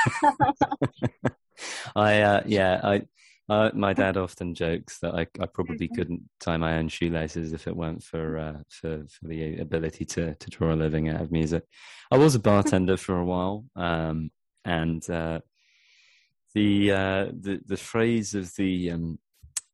I 1.95 2.21
uh, 2.21 2.43
yeah, 2.45 2.81
I 2.83 3.03
uh, 3.49 3.71
my 3.73 3.93
dad 3.93 4.17
often 4.17 4.55
jokes 4.55 4.99
that 4.99 5.13
I, 5.13 5.27
I 5.39 5.45
probably 5.45 5.87
mm-hmm. 5.87 5.95
couldn't 5.95 6.21
tie 6.41 6.57
my 6.57 6.77
own 6.77 6.89
shoelaces 6.89 7.53
if 7.53 7.67
it 7.67 7.75
weren't 7.75 8.03
for 8.03 8.37
uh, 8.37 8.57
for 8.67 9.05
for 9.07 9.27
the 9.27 9.59
ability 9.59 10.05
to 10.05 10.35
to 10.35 10.49
draw 10.49 10.73
a 10.73 10.75
living 10.75 11.07
out 11.07 11.21
of 11.21 11.31
music. 11.31 11.63
I 12.11 12.17
was 12.17 12.35
a 12.35 12.39
bartender 12.39 12.97
for 12.97 13.17
a 13.17 13.25
while, 13.25 13.65
um, 13.77 14.31
and 14.65 15.07
uh, 15.09 15.39
the 16.53 16.91
uh, 16.91 17.25
the 17.31 17.61
the 17.65 17.77
phrase 17.77 18.33
of 18.35 18.53
the 18.55 18.91
um, 18.91 19.19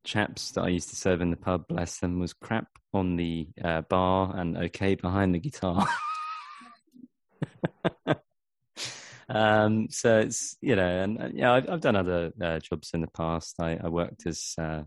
chaps 0.03 0.51
that 0.51 0.63
I 0.63 0.69
used 0.69 0.89
to 0.89 0.95
serve 0.95 1.21
in 1.21 1.31
the 1.31 1.37
pub, 1.37 1.67
bless 1.67 1.99
them, 1.99 2.19
was 2.19 2.33
crap 2.33 2.67
on 2.93 3.15
the 3.15 3.47
uh, 3.63 3.81
bar 3.81 4.35
and 4.35 4.57
okay 4.57 4.95
behind 4.95 5.35
the 5.35 5.39
guitar. 5.39 5.87
um, 9.29 9.87
so 9.89 10.19
it's 10.19 10.57
you 10.61 10.75
know, 10.75 10.87
and 10.87 11.33
yeah, 11.33 11.53
I've, 11.53 11.69
I've 11.69 11.81
done 11.81 11.95
other 11.95 12.31
uh, 12.41 12.59
jobs 12.59 12.91
in 12.93 13.01
the 13.01 13.07
past. 13.07 13.55
I, 13.59 13.79
I 13.83 13.89
worked 13.89 14.25
as 14.25 14.55
uh, 14.57 14.83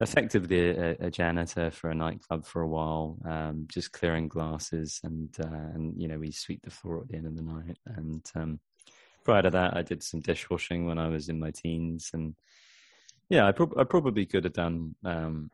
effectively 0.00 0.70
a, 0.70 0.96
a, 1.00 1.10
janitor 1.10 1.70
for 1.70 1.90
a 1.90 1.94
nightclub 1.94 2.46
for 2.46 2.62
a 2.62 2.68
while, 2.68 3.18
um, 3.24 3.66
just 3.68 3.92
clearing 3.92 4.28
glasses 4.28 5.00
and 5.02 5.34
uh, 5.40 5.72
and 5.74 6.00
you 6.00 6.08
know 6.08 6.18
we 6.18 6.30
sweep 6.30 6.62
the 6.62 6.70
floor 6.70 7.00
at 7.00 7.08
the 7.08 7.16
end 7.16 7.26
of 7.26 7.36
the 7.36 7.42
night. 7.42 7.78
And 7.86 8.24
um, 8.34 8.60
prior 9.24 9.42
to 9.42 9.50
that, 9.50 9.76
I 9.76 9.82
did 9.82 10.02
some 10.02 10.20
dishwashing 10.20 10.86
when 10.86 10.98
I 10.98 11.08
was 11.08 11.28
in 11.28 11.40
my 11.40 11.50
teens 11.50 12.10
and 12.14 12.34
yeah, 13.28 13.46
I, 13.46 13.80
I 13.80 13.84
probably 13.84 14.26
could 14.26 14.44
have 14.44 14.54
done, 14.54 14.94
um, 15.04 15.50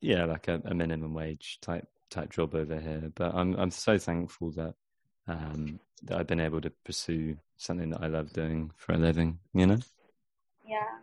yeah, 0.00 0.24
like 0.24 0.48
a, 0.48 0.60
a, 0.64 0.74
minimum 0.74 1.14
wage 1.14 1.58
type 1.62 1.88
type 2.10 2.30
job 2.30 2.54
over 2.54 2.78
here. 2.78 3.10
But 3.14 3.34
I'm 3.34 3.54
I'm 3.54 3.70
so 3.70 3.98
thankful 3.98 4.50
that 4.52 4.74
um, 5.26 5.80
that 6.02 6.18
I've 6.18 6.26
been 6.26 6.40
able 6.40 6.60
to 6.60 6.70
pursue 6.84 7.36
something 7.56 7.90
that 7.90 8.02
I 8.02 8.08
love 8.08 8.32
doing 8.32 8.70
for 8.76 8.92
a 8.92 8.98
living. 8.98 9.38
You 9.54 9.66
know. 9.66 9.78
Yeah. 10.66 10.98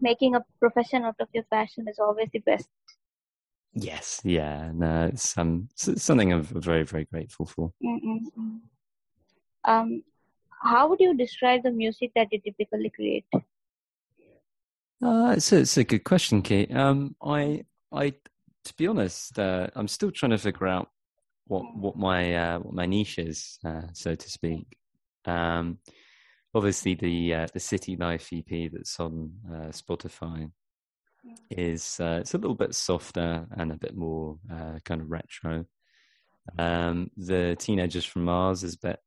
Making 0.00 0.34
a 0.34 0.44
profession 0.58 1.04
out 1.04 1.16
of 1.20 1.28
your 1.32 1.44
passion 1.44 1.86
is 1.88 1.98
always 1.98 2.28
the 2.32 2.38
best. 2.38 2.68
Yes. 3.74 4.22
Yeah. 4.24 4.70
No, 4.72 5.10
it's 5.12 5.36
um 5.36 5.68
it's 5.72 6.02
something 6.02 6.32
I'm 6.32 6.42
very 6.42 6.84
very 6.84 7.04
grateful 7.04 7.44
for. 7.44 7.72
Mm-mm. 7.84 8.60
Um, 9.64 10.02
how 10.62 10.88
would 10.88 11.00
you 11.00 11.14
describe 11.14 11.64
the 11.64 11.70
music 11.70 12.12
that 12.14 12.28
you 12.32 12.40
typically 12.40 12.88
create? 12.88 13.26
Uh, 15.02 15.34
it's, 15.36 15.52
a, 15.52 15.58
it's 15.58 15.76
a 15.76 15.84
good 15.84 16.04
question, 16.04 16.42
Kate. 16.42 16.74
Um, 16.74 17.16
I, 17.22 17.64
I, 17.92 18.10
to 18.64 18.74
be 18.78 18.86
honest, 18.86 19.38
uh, 19.38 19.68
I'm 19.74 19.88
still 19.88 20.10
trying 20.10 20.30
to 20.30 20.38
figure 20.38 20.66
out 20.66 20.88
what 21.46 21.76
what 21.76 21.96
my 21.96 22.34
uh, 22.34 22.58
what 22.58 22.74
my 22.74 22.86
niche 22.86 23.18
is, 23.18 23.58
uh, 23.64 23.82
so 23.92 24.14
to 24.14 24.30
speak. 24.30 24.66
Um, 25.24 25.78
obviously, 26.54 26.94
the 26.94 27.34
uh, 27.34 27.46
the 27.52 27.60
City 27.60 27.96
Life 27.96 28.30
EP 28.32 28.70
that's 28.72 28.98
on 28.98 29.32
uh, 29.48 29.68
Spotify 29.68 30.50
is 31.50 31.98
it's 32.00 32.34
a 32.34 32.38
little 32.38 32.54
bit 32.54 32.74
softer 32.74 33.46
and 33.56 33.72
a 33.72 33.76
bit 33.76 33.96
more 33.96 34.38
kind 34.84 35.00
of 35.00 35.10
retro. 35.10 35.66
Um, 36.58 37.10
the 37.16 37.56
Teenagers 37.58 38.04
from 38.04 38.24
Mars 38.24 38.62
is 38.62 38.74
a 38.74 38.88
bit 38.88 39.00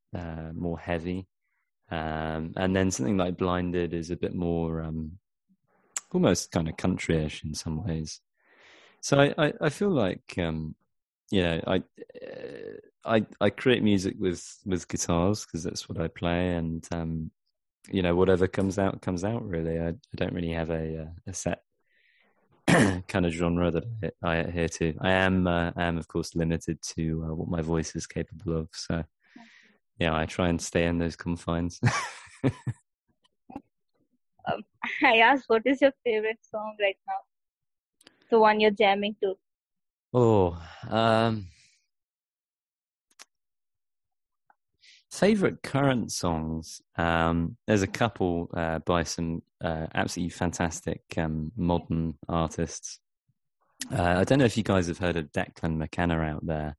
more 0.54 0.78
heavy, 0.78 1.28
um, 1.90 2.54
and 2.56 2.76
then 2.76 2.92
something 2.92 3.18
like 3.18 3.38
Blinded 3.38 3.94
is 3.94 4.12
a 4.12 4.18
bit 4.18 4.36
more 4.36 4.82
um, 4.82 5.14
almost 6.12 6.52
kind 6.52 6.68
of 6.68 6.76
countryish 6.76 7.44
in 7.44 7.54
some 7.54 7.84
ways. 7.84 8.22
So 9.02 9.20
I, 9.20 9.34
I, 9.38 9.54
I 9.62 9.70
feel 9.70 9.92
like 9.92 10.36
um, 10.38 10.76
you 11.32 11.44
know 11.44 11.62
I 11.68 11.76
uh, 11.78 11.82
I 13.06 13.26
I 13.40 13.50
create 13.50 13.84
music 13.84 14.16
with 14.20 14.46
with 14.66 14.88
guitars 14.88 15.46
because 15.46 15.64
that's 15.64 15.88
what 15.88 16.00
I 16.00 16.08
play, 16.08 16.56
and 16.56 16.86
um, 16.92 17.32
you 17.90 18.02
know 18.02 18.16
whatever 18.16 18.48
comes 18.48 18.78
out 18.78 19.02
comes 19.02 19.24
out. 19.24 19.48
Really, 19.48 19.80
I, 19.80 19.90
I 19.90 20.16
don't 20.16 20.34
really 20.34 20.52
have 20.52 20.70
a 20.70 21.04
uh, 21.04 21.12
a 21.28 21.34
set 21.34 21.62
kind 23.08 23.26
of 23.26 23.32
genre 23.32 23.72
that 23.72 23.86
I, 24.24 24.28
I 24.28 24.36
adhere 24.38 24.70
to. 24.70 24.94
I 25.02 25.12
am 25.12 25.48
uh, 25.48 25.72
I 25.76 25.84
am 25.86 25.98
of 25.98 26.08
course 26.08 26.36
limited 26.36 26.82
to 26.96 27.26
uh, 27.30 27.34
what 27.34 27.50
my 27.50 27.62
voice 27.62 27.96
is 27.96 28.06
capable 28.06 28.58
of. 28.58 28.70
So 28.74 29.04
yeah, 29.98 30.16
I 30.16 30.26
try 30.26 30.50
and 30.50 30.62
stay 30.62 30.86
in 30.86 30.98
those 30.98 31.16
confines. 31.16 31.80
um, 34.48 34.64
I 35.04 35.18
asked, 35.20 35.46
what 35.48 35.64
is 35.66 35.82
your 35.82 35.94
favorite 36.04 36.40
song 36.42 36.76
right 36.80 36.98
now? 37.08 38.12
The 38.32 38.40
one 38.40 38.60
you're 38.60 38.72
jamming 38.72 39.16
to. 39.22 39.36
Oh, 40.14 40.62
um, 40.90 41.48
favorite 45.12 45.62
current 45.64 46.12
songs. 46.12 46.82
Um, 46.98 47.58
there's 47.68 47.82
a 47.82 47.88
couple 47.88 48.50
uh, 48.54 48.80
by 48.80 49.04
some 49.04 49.42
uh, 49.64 49.88
absolutely 49.94 50.30
fantastic 50.30 51.02
um, 51.18 51.52
modern 51.58 52.16
artists. 52.28 53.00
Uh, 53.92 54.16
I 54.18 54.24
don't 54.24 54.40
know 54.40 54.46
if 54.46 54.58
you 54.58 54.64
guys 54.64 54.88
have 54.88 54.98
heard 54.98 55.18
of 55.18 55.32
Declan 55.32 55.78
McKenna 55.78 56.20
out 56.22 56.46
there. 56.46 56.76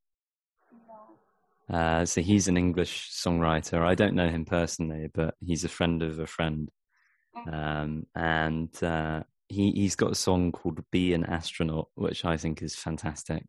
Uh, 1.72 2.04
so 2.04 2.20
he's 2.20 2.48
an 2.48 2.56
English 2.56 3.10
songwriter. 3.12 3.82
I 3.82 3.94
don't 3.94 4.14
know 4.14 4.28
him 4.28 4.44
personally, 4.44 5.08
but 5.14 5.34
he's 5.40 5.64
a 5.64 5.68
friend 5.68 6.02
of 6.02 6.18
a 6.18 6.26
friend. 6.26 6.68
Um, 7.50 8.06
and 8.14 8.82
uh, 8.82 9.22
he 9.48 9.72
he's 9.72 9.96
got 9.96 10.12
a 10.12 10.16
song 10.16 10.52
called 10.52 10.84
"Be 10.90 11.14
an 11.14 11.24
Astronaut," 11.24 11.88
which 11.94 12.24
I 12.24 12.36
think 12.36 12.62
is 12.62 12.76
fantastic. 12.76 13.44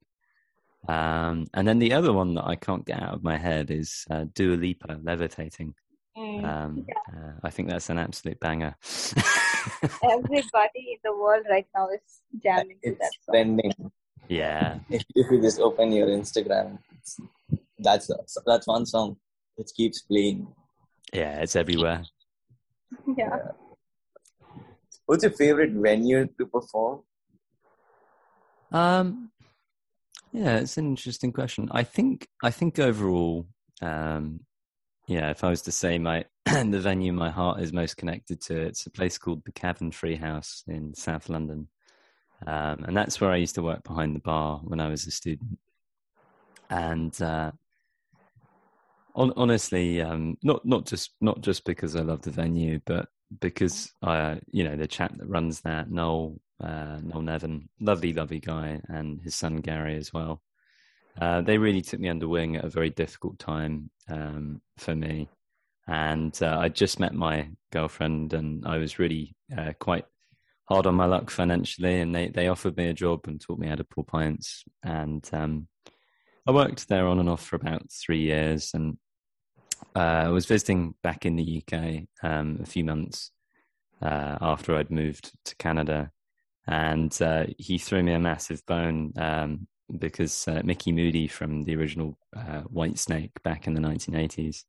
Um, 0.88 1.48
and 1.54 1.68
then 1.68 1.80
the 1.80 1.94
other 1.94 2.12
one 2.12 2.34
that 2.36 2.46
I 2.46 2.56
can't 2.56 2.86
get 2.86 3.02
out 3.02 3.14
of 3.14 3.24
my 3.24 3.38
head 3.38 3.70
is 3.70 4.06
uh, 4.10 4.26
Dua 4.34 4.56
Lipa, 4.56 5.00
"Levitating." 5.02 5.76
Mm, 6.18 6.44
um, 6.44 6.86
yeah. 6.88 6.96
uh, 7.16 7.32
I 7.44 7.50
think 7.50 7.70
that's 7.70 7.90
an 7.90 7.98
absolute 7.98 8.40
banger. 8.40 8.76
Everybody 10.04 10.94
in 10.94 11.00
the 11.04 11.16
world 11.16 11.46
right 11.50 11.68
now 11.76 11.90
is 11.90 12.22
jamming 12.44 12.78
it's 12.82 12.98
to 12.98 13.00
that 13.00 13.12
song. 13.26 13.34
Trending. 13.34 13.92
Yeah. 14.28 14.80
If, 14.90 15.04
if 15.16 15.32
you 15.32 15.42
just 15.42 15.60
open 15.60 15.92
your 15.92 16.08
Instagram, 16.08 16.80
that's 17.80 18.10
that's 18.46 18.68
one 18.68 18.86
song 18.86 19.18
which 19.56 19.70
keeps 19.76 20.02
playing. 20.02 20.48
Yeah, 21.14 21.42
it's 21.42 21.56
everywhere. 21.56 22.04
Yeah. 23.18 23.38
What's 25.12 25.24
your 25.24 25.34
favorite 25.34 25.72
venue 25.74 26.26
to 26.38 26.46
perform? 26.46 27.02
Um, 28.72 29.30
yeah, 30.32 30.60
it's 30.60 30.78
an 30.78 30.86
interesting 30.86 31.34
question. 31.34 31.68
I 31.74 31.84
think 31.84 32.30
I 32.42 32.50
think 32.50 32.80
overall, 32.80 33.46
um, 33.82 34.40
yeah, 35.08 35.30
if 35.30 35.44
I 35.44 35.50
was 35.50 35.64
to 35.64 35.72
say 35.74 36.00
my 36.00 36.24
the 36.46 36.80
venue 36.80 37.12
my 37.12 37.30
heart 37.30 37.60
is 37.60 37.74
most 37.74 37.98
connected 37.98 38.40
to, 38.44 38.58
it's 38.58 38.86
a 38.86 38.90
place 38.90 39.18
called 39.18 39.44
the 39.44 39.52
Cavern 39.52 39.92
Free 39.92 40.16
House 40.16 40.64
in 40.66 40.94
South 40.94 41.28
London, 41.28 41.68
um, 42.48 42.86
and 42.86 42.96
that's 42.96 43.20
where 43.20 43.32
I 43.32 43.36
used 43.36 43.56
to 43.56 43.64
work 43.64 43.84
behind 43.84 44.16
the 44.16 44.22
bar 44.22 44.62
when 44.64 44.80
I 44.80 44.88
was 44.88 45.06
a 45.08 45.12
student. 45.12 45.60
And 46.70 47.22
uh, 47.22 47.52
on, 49.14 49.34
honestly, 49.36 50.02
um, 50.02 50.38
not 50.42 50.66
not 50.66 50.86
just 50.86 51.16
not 51.20 51.42
just 51.42 51.66
because 51.66 51.98
I 51.98 52.00
love 52.00 52.22
the 52.22 52.32
venue, 52.32 52.80
but 52.86 53.10
because 53.40 53.92
I, 54.02 54.40
you 54.52 54.64
know, 54.64 54.76
the 54.76 54.88
chap 54.88 55.18
that 55.18 55.28
runs 55.28 55.62
that, 55.62 55.90
Noel 55.90 56.40
uh, 56.64 57.00
Noel 57.02 57.22
Nevin, 57.22 57.70
lovely, 57.80 58.14
lovely 58.14 58.40
guy, 58.40 58.82
and 58.88 59.22
his 59.22 59.36
son 59.36 59.58
Gary 59.58 59.98
as 59.98 60.14
well. 60.14 60.42
Uh, 61.20 61.42
they 61.42 61.58
really 61.58 61.82
took 61.82 62.00
me 62.00 62.10
under 62.10 62.28
wing 62.28 62.56
at 62.56 62.66
a 62.66 62.70
very 62.70 62.90
difficult 62.90 63.40
time 63.40 63.90
um, 64.10 64.62
for 64.78 64.96
me. 64.96 65.28
And 65.88 66.38
uh, 66.42 66.58
I 66.60 66.70
just 66.70 67.00
met 67.00 67.14
my 67.14 67.50
girlfriend, 67.72 68.34
and 68.34 68.66
I 68.66 68.78
was 68.78 69.00
really 69.00 69.36
uh, 69.56 69.74
quite 69.80 70.06
hard 70.66 70.86
on 70.86 70.96
my 70.96 71.06
luck 71.06 71.30
financially. 71.30 72.00
And 72.00 72.16
they, 72.16 72.30
they 72.30 72.48
offered 72.48 72.78
me 72.78 72.88
a 72.88 72.94
job 72.94 73.22
and 73.28 73.42
taught 73.42 73.60
me 73.60 73.68
how 73.68 73.76
to 73.76 73.84
pour 73.84 74.06
pints. 74.06 74.64
And 74.84 75.28
um, 75.34 75.68
I 76.48 76.52
worked 76.52 76.88
there 76.88 77.08
on 77.08 77.20
and 77.20 77.30
off 77.30 77.44
for 77.44 77.56
about 77.56 77.92
three 77.92 78.22
years. 78.22 78.72
And 78.74 78.98
uh, 79.96 80.00
I 80.00 80.30
was 80.30 80.46
visiting 80.46 80.96
back 81.04 81.26
in 81.26 81.36
the 81.36 81.64
UK 81.64 82.04
um, 82.24 82.60
a 82.62 82.66
few 82.66 82.84
months 82.84 83.32
uh, 84.02 84.38
after 84.42 84.76
I'd 84.76 84.92
moved 84.92 85.32
to 85.46 85.56
Canada. 85.58 86.12
And 86.68 87.20
uh, 87.22 87.46
he 87.58 87.78
threw 87.78 88.04
me 88.04 88.14
a 88.14 88.20
massive 88.20 88.66
bone 88.66 89.14
um, 89.18 89.68
because 89.98 90.48
uh, 90.48 90.62
Micky 90.64 90.92
Moody 90.92 91.28
from 91.28 91.64
the 91.64 91.76
original 91.76 92.18
uh, 92.36 92.62
Whitesnake 92.74 93.32
back 93.44 93.68
in 93.68 93.74
the 93.74 93.82
1980s 93.82 94.64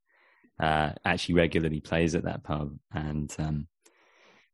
uh, 0.60 0.92
actually 1.04 1.36
regularly 1.36 1.80
plays 1.80 2.14
at 2.14 2.24
that 2.24 2.42
pub. 2.42 2.76
And 2.92 3.34
um, 3.38 3.68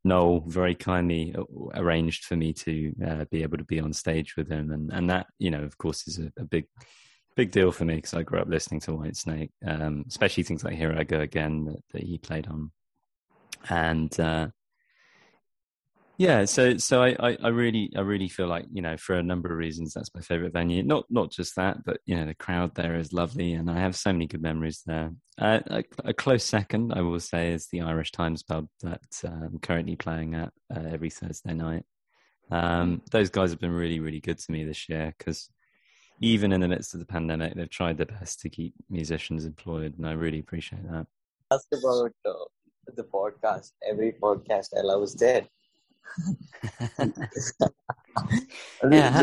Noel 0.05 0.41
very 0.47 0.75
kindly 0.75 1.35
arranged 1.75 2.25
for 2.25 2.37
me 2.37 2.53
to 2.53 3.27
be 3.31 3.43
able 3.43 3.59
to 3.59 3.65
be 3.65 3.81
on 3.81 3.93
stage 3.93 4.37
with 4.37 4.49
him. 4.49 4.71
And, 4.71 4.93
and 4.93 5.11
that, 5.11 5.29
you 5.39 5.51
know, 5.51 5.63
of 5.63 5.79
course, 5.79 6.07
is 6.07 6.19
a, 6.19 6.33
a 6.39 6.45
big, 6.45 6.67
big 7.39 7.53
deal 7.53 7.71
for 7.71 7.85
me 7.85 7.95
because 7.95 8.15
I 8.15 8.25
grew 8.25 8.41
up 8.41 8.49
listening 8.49 8.81
to 8.81 8.91
Whitesnake, 8.91 9.51
um, 9.65 10.05
especially 10.09 10.43
things 10.43 10.65
like 10.65 10.75
Here 10.75 10.93
I 10.93 11.05
Go 11.05 11.21
Again 11.21 11.67
that, 11.67 11.81
that 11.93 12.03
he 12.03 12.19
played 12.19 12.49
on. 12.49 12.73
And 13.71 14.19
uh, 14.19 14.49
yeah, 16.17 16.47
so 16.47 16.79
so 16.79 17.01
I, 17.01 17.15
I, 17.21 17.39
I, 17.45 17.49
really 17.51 17.93
I 17.97 18.01
really 18.01 18.29
feel 18.29 18.49
like 18.49 18.65
you 18.73 18.83
know 18.83 18.97
for 18.97 19.15
a 19.15 19.23
number 19.23 19.53
of 19.53 19.57
reasons 19.57 19.95
that's 19.95 20.13
my 20.17 20.21
favorite 20.21 20.53
venue. 20.53 20.83
Not 20.83 21.05
not 21.11 21.31
just 21.31 21.55
that, 21.55 21.85
but 21.85 22.01
you 22.07 22.17
know 22.17 22.27
the 22.27 22.35
crowd 22.35 22.75
there 22.75 22.97
is 22.97 23.13
lovely, 23.13 23.53
and 23.53 23.71
I 23.71 23.79
have 23.79 23.95
so 23.95 24.13
many 24.13 24.27
good 24.27 24.43
memories 24.43 24.83
there. 24.85 25.13
Uh, 25.41 25.61
a, 25.69 25.85
a, 26.07 26.13
close 26.13 26.43
second, 26.43 26.93
I 26.93 27.03
will 27.03 27.21
say, 27.21 27.53
is 27.53 27.69
the 27.69 27.83
Irish 27.83 28.11
Times 28.11 28.43
pub 28.43 28.67
that 28.83 29.01
uh, 29.25 29.29
I'm 29.29 29.61
currently 29.63 29.95
playing 29.95 30.35
at 30.35 30.53
uh, 30.75 30.89
every 30.91 31.11
Thursday 31.11 31.55
night. 31.55 31.85
Um, 32.51 33.01
those 33.13 33.31
guys 33.31 33.51
have 33.51 33.61
been 33.61 33.71
really 33.71 34.01
really 34.01 34.21
good 34.21 34.39
to 34.39 34.51
me 34.51 34.65
this 34.65 34.89
year 34.89 35.15
because 35.17 35.49
even 36.21 36.53
in 36.53 36.61
the 36.61 36.69
midst 36.69 36.95
of 36.95 37.01
the 37.01 37.07
pandemic, 37.07 37.55
they've 37.55 37.71
tried 37.71 37.97
their 37.97 38.07
best 38.07 38.41
to 38.41 38.49
keep 38.49 38.75
musicians 38.91 39.45
employed, 39.45 39.97
and 39.99 40.07
I 40.07 40.13
really 40.13 40.39
appreciate 40.41 40.83
that. 40.91 41.07
Ask 41.51 41.67
about 41.73 42.13
uh, 42.25 42.33
the 42.97 43.05
podcast. 43.05 43.73
Every 43.89 44.13
podcast 44.13 44.69
I 44.77 44.83
love 44.83 45.03
is 45.03 45.15
there 45.15 45.47
yeah. 48.91 49.23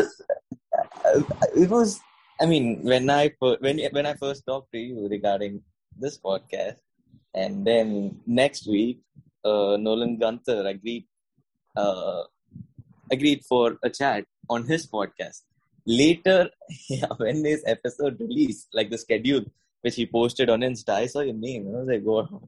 It 1.56 1.70
was. 1.70 2.00
I 2.40 2.46
mean, 2.46 2.82
when 2.82 3.08
I 3.10 3.32
when 3.40 3.80
when 3.92 4.06
I 4.06 4.14
first 4.14 4.44
talked 4.46 4.72
to 4.72 4.78
you 4.78 5.08
regarding 5.08 5.62
this 5.98 6.18
podcast, 6.18 6.78
and 7.34 7.66
then 7.66 8.20
next 8.26 8.66
week, 8.66 9.00
uh, 9.44 9.76
Nolan 9.78 10.18
Gunther 10.18 10.66
agreed 10.66 11.06
uh, 11.76 12.24
agreed 13.10 13.44
for 13.48 13.78
a 13.82 13.90
chat 13.90 14.24
on 14.48 14.64
his 14.66 14.86
podcast. 14.86 15.42
Later, 15.86 16.50
yeah, 16.90 17.06
when 17.16 17.42
this 17.42 17.62
episode 17.66 18.18
released, 18.20 18.68
like 18.72 18.90
the 18.90 18.98
schedule 18.98 19.44
which 19.82 19.94
he 19.94 20.06
posted 20.06 20.50
on 20.50 20.60
Insta, 20.60 20.90
I 20.90 21.06
saw 21.06 21.20
your 21.20 21.34
name. 21.34 21.68
I 21.68 21.78
was 21.78 21.88
like, 21.88 22.02
"Wow, 22.02 22.42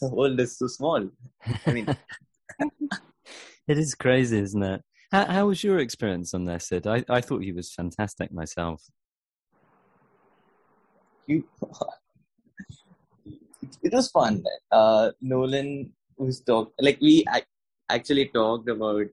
the 0.00 0.08
world 0.08 0.40
is 0.40 0.56
so 0.58 0.66
small." 0.66 1.08
I 1.66 1.72
mean. 1.72 1.86
It 3.68 3.78
is 3.78 3.94
crazy, 3.94 4.40
isn't 4.40 4.62
it? 4.62 4.82
How, 5.12 5.24
how 5.26 5.46
was 5.46 5.62
your 5.62 5.78
experience 5.78 6.34
on 6.34 6.44
there, 6.46 6.58
Sid? 6.58 6.86
I, 6.86 7.04
I 7.08 7.20
thought 7.20 7.42
he 7.42 7.52
was 7.52 7.72
fantastic 7.72 8.32
myself. 8.32 8.82
You, 11.26 11.44
it 13.82 13.92
was 13.92 14.10
fun. 14.10 14.42
Uh, 14.70 15.12
Nolan 15.20 15.92
was 16.16 16.40
talk 16.40 16.72
like 16.80 16.98
we 17.00 17.24
actually 17.88 18.26
talked 18.28 18.68
about 18.68 19.06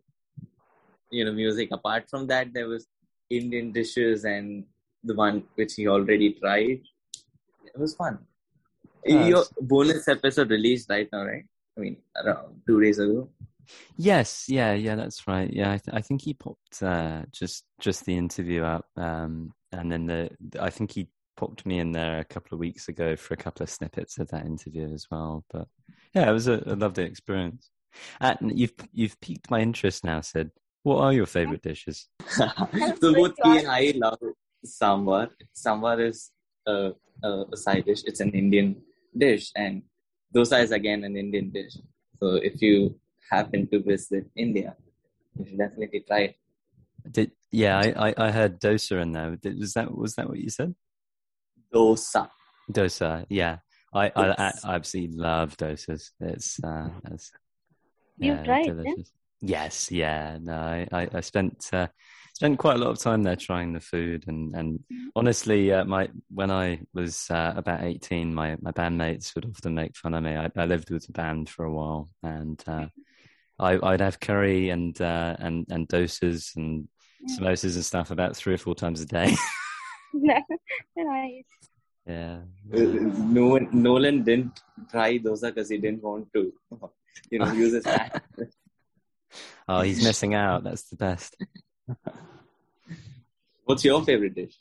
you 1.11 1.25
know 1.25 1.31
music. 1.31 1.69
Apart 1.71 2.09
from 2.09 2.25
that, 2.27 2.53
there 2.53 2.67
was 2.67 2.87
Indian 3.29 3.71
dishes 3.71 4.25
and 4.25 4.65
the 5.03 5.15
one 5.15 5.43
which 5.55 5.75
he 5.75 5.87
already 5.87 6.33
tried. 6.33 6.81
It 7.65 7.77
was 7.77 7.95
fun. 7.95 8.19
Your 9.05 9.45
bonus 9.61 10.07
episode 10.07 10.49
released 10.49 10.89
right 10.89 11.07
now, 11.11 11.23
right? 11.23 11.45
I 11.77 11.81
mean, 11.81 11.97
around 12.15 12.61
two 12.67 12.81
days 12.81 12.99
ago. 12.99 13.29
Yes, 13.95 14.45
yeah, 14.47 14.73
yeah, 14.73 14.95
that's 14.95 15.27
right. 15.27 15.51
Yeah, 15.51 15.71
I, 15.71 15.77
th- 15.77 15.95
I 15.95 16.01
think 16.01 16.23
he 16.23 16.33
popped 16.33 16.81
uh, 16.81 17.23
just 17.31 17.65
just 17.79 18.05
the 18.05 18.17
interview 18.17 18.63
up, 18.63 18.87
um, 18.97 19.53
and 19.71 19.91
then 19.91 20.07
the 20.07 20.29
I 20.59 20.69
think 20.69 20.91
he 20.91 21.09
popped 21.37 21.65
me 21.65 21.79
in 21.79 21.91
there 21.91 22.19
a 22.19 22.25
couple 22.25 22.55
of 22.55 22.59
weeks 22.59 22.89
ago 22.89 23.15
for 23.15 23.33
a 23.33 23.37
couple 23.37 23.63
of 23.63 23.69
snippets 23.69 24.17
of 24.17 24.27
that 24.29 24.45
interview 24.45 24.91
as 24.93 25.05
well. 25.09 25.45
But 25.51 25.67
yeah, 26.13 26.29
it 26.29 26.33
was 26.33 26.47
a, 26.47 26.61
a 26.65 26.75
lovely 26.75 27.03
experience. 27.05 27.69
And 28.19 28.57
you've 28.57 28.73
you've 28.91 29.19
piqued 29.21 29.49
my 29.49 29.59
interest 29.59 30.03
now, 30.03 30.21
Sid. 30.21 30.51
What 30.89 31.03
are 31.05 31.13
your 31.13 31.27
favorite 31.27 31.61
dishes? 31.61 32.07
so 32.29 33.13
both 33.13 33.35
he 33.43 33.59
and 33.59 33.67
I 33.67 33.93
love 33.95 34.17
sambar. 34.65 35.29
Sambar 35.53 35.99
is 36.09 36.31
a, 36.65 36.93
a 37.21 37.57
side 37.57 37.85
dish. 37.85 38.01
It's 38.05 38.21
an 38.21 38.31
Indian 38.31 38.81
dish, 39.15 39.51
and 39.55 39.83
dosa 40.35 40.63
is 40.63 40.71
again 40.71 41.03
an 41.03 41.15
Indian 41.15 41.51
dish. 41.51 41.77
So 42.19 42.41
if 42.41 42.59
you 42.59 42.99
happen 43.29 43.67
to 43.69 43.83
visit 43.83 44.25
India, 44.35 44.75
you 45.37 45.45
should 45.45 45.59
definitely 45.59 46.03
try 46.07 46.21
it. 46.21 46.35
Did 47.11 47.33
yeah, 47.51 47.77
I, 47.77 48.09
I, 48.09 48.13
I 48.17 48.31
heard 48.31 48.59
dosa 48.59 48.99
in 48.99 49.11
there. 49.11 49.35
Did, 49.35 49.59
was 49.59 49.73
that 49.73 49.95
was 49.95 50.15
that 50.15 50.27
what 50.27 50.39
you 50.39 50.49
said? 50.49 50.73
Dosa. 51.71 52.29
Dosa, 52.71 53.27
yeah. 53.29 53.57
I, 53.93 54.11
I, 54.15 54.25
I 54.37 54.51
absolutely 54.75 55.17
love 55.17 55.55
dosas. 55.55 56.09
It's 56.19 56.57
uh, 56.63 56.89
it's 57.11 57.31
you 58.17 58.33
yeah, 58.33 58.43
tried 58.43 58.65
delicious. 58.65 59.11
It? 59.41 59.49
Yes, 59.49 59.91
yeah. 59.91 60.37
No, 60.41 60.85
I, 60.91 61.07
I 61.13 61.19
spent 61.21 61.69
uh, 61.73 61.87
spent 62.33 62.57
quite 62.57 62.75
a 62.75 62.79
lot 62.79 62.91
of 62.91 62.99
time 62.99 63.23
there 63.23 63.35
trying 63.35 63.73
the 63.73 63.79
food, 63.79 64.25
and 64.27 64.53
and 64.55 64.79
mm-hmm. 64.79 65.07
honestly, 65.15 65.71
uh, 65.71 65.85
my 65.85 66.09
when 66.33 66.51
I 66.51 66.79
was 66.93 67.27
uh, 67.29 67.53
about 67.55 67.83
eighteen, 67.83 68.33
my 68.33 68.57
my 68.61 68.71
bandmates 68.71 69.35
would 69.35 69.45
often 69.45 69.75
make 69.75 69.95
fun 69.95 70.13
of 70.13 70.23
me. 70.23 70.35
I, 70.35 70.49
I 70.55 70.65
lived 70.65 70.89
with 70.89 71.07
a 71.09 71.11
band 71.11 71.49
for 71.49 71.65
a 71.65 71.71
while, 71.71 72.09
and 72.23 72.61
uh, 72.67 72.87
I, 73.59 73.75
would 73.77 74.01
have 74.01 74.19
curry 74.19 74.69
and 74.69 74.99
uh, 75.01 75.35
and 75.39 75.65
and 75.69 75.87
dosas 75.87 76.55
and 76.55 76.87
samosas 77.29 77.75
and 77.75 77.85
stuff 77.85 78.11
about 78.11 78.35
three 78.35 78.53
or 78.53 78.57
four 78.57 78.75
times 78.75 79.01
a 79.01 79.05
day. 79.05 79.35
nice. 80.13 81.43
Yeah. 82.05 82.39
No, 82.65 83.57
Nolan 83.57 84.23
didn't 84.23 84.61
try 84.89 85.19
dosa 85.19 85.53
because 85.53 85.69
he 85.69 85.77
didn't 85.77 86.01
want 86.01 86.31
to, 86.33 86.51
you 87.31 87.39
know, 87.39 87.51
use 87.51 87.73
his 87.73 87.85
hand. 87.85 88.21
Oh, 89.67 89.81
he's 89.81 90.03
missing 90.09 90.33
out. 90.33 90.63
That's 90.63 90.83
the 90.83 90.95
best. 90.95 91.35
What's 93.65 93.83
your 93.83 94.03
favorite 94.03 94.35
dish? 94.35 94.55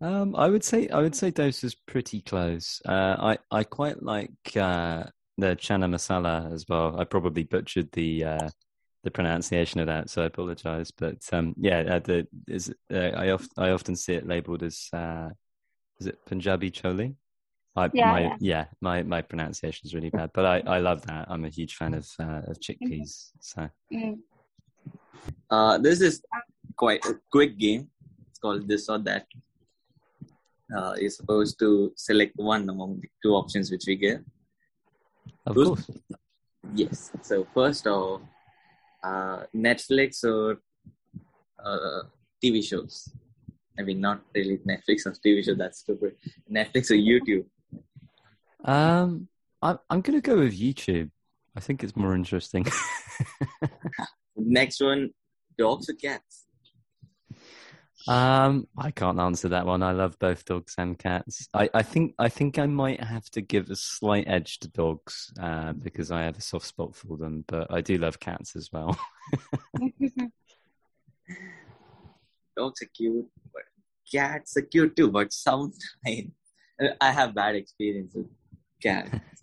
Um, 0.00 0.36
I 0.36 0.48
would 0.48 0.64
say 0.64 0.88
I 0.88 1.00
would 1.00 1.14
say 1.14 1.30
dosa's 1.32 1.74
pretty 1.74 2.20
close. 2.20 2.82
Uh, 2.84 3.16
I 3.18 3.38
I 3.50 3.64
quite 3.64 4.02
like 4.02 4.32
uh, 4.56 5.04
the 5.38 5.56
chana 5.56 5.88
masala 5.88 6.52
as 6.52 6.66
well. 6.68 7.00
I 7.00 7.04
probably 7.04 7.44
butchered 7.44 7.90
the 7.92 8.24
uh, 8.24 8.48
the 9.04 9.10
pronunciation 9.10 9.80
of 9.80 9.86
that, 9.86 10.10
so 10.10 10.22
I 10.22 10.26
apologize. 10.26 10.90
But 10.90 11.18
um, 11.32 11.54
yeah, 11.56 11.80
uh, 11.80 11.98
the 12.00 12.26
is 12.48 12.74
uh, 12.92 12.96
I 12.96 13.30
often 13.30 13.48
I 13.56 13.70
often 13.70 13.96
see 13.96 14.14
it 14.14 14.26
labeled 14.26 14.62
as 14.62 14.88
uh, 14.92 15.30
is 16.00 16.06
it 16.06 16.18
Punjabi 16.26 16.70
chole? 16.70 17.14
I, 17.76 17.90
yeah, 17.92 18.12
my, 18.12 18.20
yeah. 18.20 18.36
yeah, 18.40 18.64
my 18.80 19.02
my 19.02 19.20
pronunciation 19.20 19.86
is 19.86 19.94
really 19.94 20.10
bad, 20.10 20.30
but 20.32 20.44
I, 20.46 20.62
I 20.66 20.78
love 20.78 21.04
that. 21.06 21.26
I'm 21.28 21.44
a 21.44 21.48
huge 21.48 21.74
fan 21.74 21.94
of 21.94 22.08
uh, 22.20 22.42
of 22.46 22.60
chickpeas. 22.60 23.30
So, 23.40 23.68
mm. 23.92 24.18
uh, 25.50 25.78
this 25.78 26.00
is 26.00 26.22
quite 26.76 27.04
a 27.04 27.18
quick 27.32 27.58
game. 27.58 27.88
It's 28.28 28.38
called 28.38 28.68
this 28.68 28.88
or 28.88 28.98
that. 28.98 29.26
Uh, 30.74 30.94
you're 30.98 31.10
supposed 31.10 31.58
to 31.58 31.92
select 31.96 32.32
one 32.36 32.68
among 32.68 33.00
the 33.00 33.08
two 33.22 33.34
options 33.34 33.70
which 33.70 33.84
we 33.86 33.96
give. 33.96 34.20
Of 35.46 35.54
course. 35.54 35.90
Yes. 36.74 37.10
So 37.22 37.46
first 37.52 37.86
off, 37.86 38.22
uh, 39.02 39.44
Netflix 39.54 40.24
or 40.24 40.60
uh, 41.62 42.02
TV 42.42 42.64
shows. 42.64 43.12
I 43.78 43.82
mean, 43.82 44.00
not 44.00 44.22
really 44.34 44.58
Netflix 44.58 45.06
or 45.06 45.12
TV 45.12 45.44
show. 45.44 45.54
That's 45.54 45.80
stupid. 45.80 46.14
Netflix 46.50 46.90
or 46.90 46.94
YouTube. 46.94 47.44
Um, 48.64 49.28
I'm 49.62 49.78
I'm 49.90 50.00
gonna 50.00 50.20
go 50.20 50.38
with 50.38 50.58
YouTube. 50.58 51.10
I 51.56 51.60
think 51.60 51.84
it's 51.84 51.96
more 51.96 52.14
interesting. 52.14 52.66
Next 54.36 54.80
one, 54.80 55.10
dogs 55.56 55.88
or 55.88 55.94
cats? 55.94 56.46
Um, 58.06 58.66
I 58.76 58.90
can't 58.90 59.18
answer 59.18 59.48
that 59.50 59.64
one. 59.64 59.82
I 59.82 59.92
love 59.92 60.18
both 60.18 60.44
dogs 60.44 60.74
and 60.76 60.98
cats. 60.98 61.48
I, 61.54 61.70
I 61.72 61.82
think 61.82 62.14
I 62.18 62.28
think 62.28 62.58
I 62.58 62.66
might 62.66 63.02
have 63.02 63.24
to 63.30 63.40
give 63.40 63.70
a 63.70 63.76
slight 63.76 64.24
edge 64.26 64.58
to 64.60 64.68
dogs 64.68 65.32
uh, 65.40 65.72
because 65.72 66.10
I 66.10 66.22
have 66.22 66.36
a 66.36 66.42
soft 66.42 66.66
spot 66.66 66.94
for 66.94 67.16
them, 67.16 67.44
but 67.46 67.72
I 67.72 67.80
do 67.80 67.96
love 67.96 68.20
cats 68.20 68.56
as 68.56 68.70
well. 68.72 68.98
dogs 72.56 72.82
are 72.82 72.90
cute, 72.94 73.26
but 73.52 73.62
cats 74.12 74.56
are 74.56 74.62
cute 74.62 74.96
too. 74.96 75.10
But 75.10 75.32
sometimes 75.32 75.80
I 77.00 77.10
have 77.10 77.34
bad 77.34 77.54
experience 77.54 78.14
with 78.84 79.10
cats. 79.10 79.42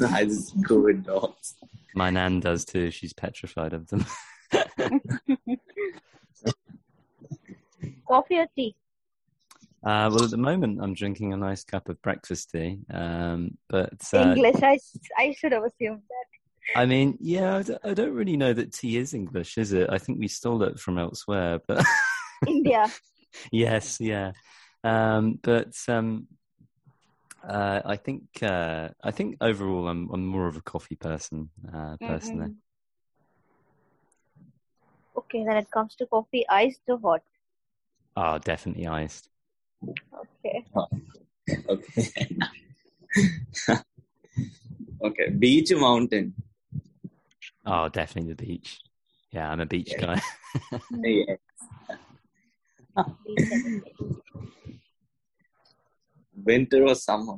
I 0.12 0.24
just 0.24 0.60
go 0.62 0.80
with 0.80 1.04
dogs. 1.04 1.54
My 1.94 2.10
nan 2.10 2.40
does 2.40 2.64
too. 2.64 2.90
She's 2.90 3.12
petrified 3.12 3.72
of 3.72 3.86
them. 3.88 4.04
Coffee 8.06 8.38
or 8.38 8.46
tea? 8.54 8.76
Uh, 9.84 10.10
well, 10.12 10.24
at 10.24 10.30
the 10.30 10.36
moment, 10.36 10.80
I'm 10.82 10.94
drinking 10.94 11.32
a 11.32 11.36
nice 11.36 11.64
cup 11.64 11.88
of 11.88 12.00
breakfast 12.02 12.50
tea. 12.50 12.78
Um, 12.92 13.56
but 13.68 13.94
uh, 14.12 14.34
English, 14.34 14.62
I, 14.62 14.78
I 15.16 15.34
should 15.38 15.52
have 15.52 15.62
assumed 15.62 16.02
that. 16.08 16.24
I 16.74 16.86
mean, 16.86 17.16
yeah, 17.20 17.56
I 17.56 17.62
don't, 17.62 17.80
I 17.84 17.94
don't 17.94 18.12
really 18.12 18.36
know 18.36 18.52
that 18.52 18.72
tea 18.72 18.96
is 18.96 19.14
English, 19.14 19.56
is 19.56 19.72
it? 19.72 19.88
I 19.88 19.98
think 19.98 20.18
we 20.18 20.26
stole 20.28 20.64
it 20.64 20.80
from 20.80 20.98
elsewhere, 20.98 21.60
but 21.66 21.84
India. 22.46 22.90
yes, 23.52 23.98
yeah. 24.00 24.32
Um, 24.82 25.38
but 25.42 25.72
um, 25.88 26.26
uh, 27.46 27.80
I 27.84 27.96
think 27.96 28.22
uh, 28.42 28.88
I 29.02 29.10
think 29.10 29.36
overall, 29.40 29.88
I'm 29.88 30.10
I'm 30.12 30.26
more 30.26 30.48
of 30.48 30.56
a 30.56 30.60
coffee 30.62 30.96
person 30.96 31.50
uh, 31.72 31.96
personally. 32.00 32.50
Mhm. 32.50 32.56
Okay, 35.16 35.42
when 35.44 35.56
it 35.56 35.70
comes 35.70 35.94
to 35.96 36.06
coffee, 36.06 36.44
iced 36.48 36.82
or 36.88 36.98
hot? 36.98 37.22
Oh, 38.16 38.38
definitely 38.38 38.86
iced. 38.86 39.28
Okay. 40.14 40.64
Okay. 41.68 42.10
okay. 45.04 45.30
Beach 45.30 45.70
or 45.72 45.78
mountain? 45.78 46.34
Oh, 47.64 47.88
definitely 47.88 48.32
the 48.34 48.44
beach. 48.46 48.80
Yeah, 49.30 49.50
I'm 49.50 49.60
a 49.60 49.66
beach 49.66 49.94
Yeah. 49.98 50.06
guy. 50.06 50.20
Yes. 51.02 51.38
Winter 56.44 56.84
or 56.86 56.94
summer? 56.94 57.34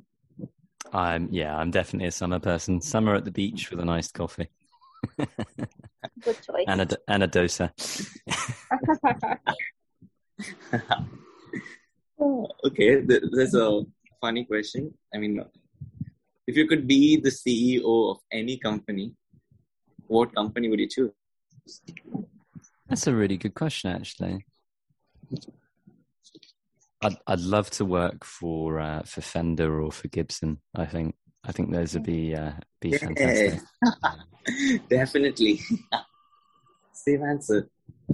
I'm 0.93 1.29
yeah, 1.31 1.57
I'm 1.57 1.71
definitely 1.71 2.09
a 2.09 2.13
summer 2.13 2.39
person. 2.39 2.81
Summer 2.81 3.15
at 3.15 3.25
the 3.25 3.31
beach 3.31 3.71
with 3.71 3.81
a 3.81 3.85
nice 3.85 4.11
coffee 4.11 4.49
Good 5.19 6.37
choice. 6.43 6.65
and 6.67 6.81
a 6.81 6.87
d- 6.87 6.97
and 7.07 7.23
a 7.23 7.29
dosa. 7.29 7.71
Okay, 12.65 13.01
th- 13.07 13.23
there's 13.31 13.55
a 13.55 13.83
funny 14.21 14.45
question. 14.45 14.93
I 15.15 15.19
mean, 15.19 15.41
if 16.47 16.57
you 16.57 16.67
could 16.67 16.87
be 16.87 17.17
the 17.17 17.31
CEO 17.31 18.11
of 18.11 18.19
any 18.33 18.59
company, 18.59 19.13
what 20.09 20.35
company 20.35 20.69
would 20.69 20.81
you 20.81 20.89
choose? 20.89 21.13
That's 22.89 23.07
a 23.07 23.15
really 23.15 23.37
good 23.37 23.55
question, 23.55 23.93
actually. 23.93 24.45
I'd 27.03 27.17
I'd 27.27 27.41
love 27.41 27.71
to 27.71 27.85
work 27.85 28.25
for 28.25 28.81
uh, 28.81 29.03
for 29.03 29.21
Fender 29.21 29.81
or 29.81 29.93
for 29.93 30.09
Gibson. 30.09 30.61
I 30.75 30.87
think 30.87 31.15
I 31.45 31.53
think 31.53 31.73
those 31.73 31.95
would 31.95 32.05
be 32.05 32.35
uh, 32.35 32.53
be 32.81 32.93
fantastic. 32.93 33.61
Definitely. 34.91 35.61
Same 36.93 37.23
answer. 37.23 37.69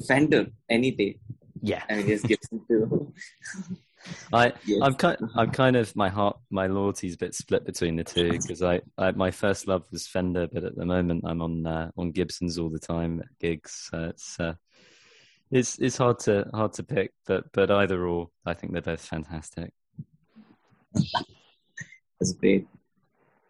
Fender, 0.06 0.46
any 0.68 0.90
day. 0.90 1.18
Yeah, 1.62 1.82
I 1.88 1.96
mean, 1.96 2.06
just 2.08 2.26
Gibson 2.26 2.60
too. 2.68 3.12
I 4.32 4.52
Yes. 4.66 4.80
I'm 4.82 4.94
kind 4.94 5.16
I'm 5.34 5.50
kind 5.50 5.76
of 5.76 5.96
my 5.96 6.10
heart 6.10 6.36
my 6.50 6.66
loyalty's 6.66 7.14
a 7.14 7.18
bit 7.18 7.34
split 7.34 7.64
between 7.64 7.96
the 7.96 8.04
two 8.04 8.32
because 8.32 8.62
I, 8.62 8.82
I 8.98 9.12
my 9.12 9.30
first 9.30 9.66
love 9.66 9.86
was 9.90 10.06
Fender, 10.06 10.46
but 10.52 10.64
at 10.64 10.76
the 10.76 10.84
moment 10.84 11.24
I'm 11.26 11.40
on 11.40 11.66
uh, 11.66 11.90
on 11.96 12.12
Gibsons 12.12 12.58
all 12.58 12.68
the 12.68 12.78
time 12.78 13.20
at 13.20 13.38
gigs. 13.40 13.88
So 13.90 14.04
it's 14.10 14.38
uh, 14.38 14.54
it's 15.54 15.78
it's 15.78 15.96
hard 15.96 16.18
to 16.20 16.50
hard 16.52 16.72
to 16.74 16.82
pick, 16.82 17.12
but 17.26 17.44
but 17.52 17.70
either 17.70 18.06
or, 18.06 18.28
I 18.44 18.54
think 18.54 18.72
they're 18.72 18.82
both 18.82 19.00
fantastic. 19.00 19.72
That's 22.20 22.32
great. 22.32 22.66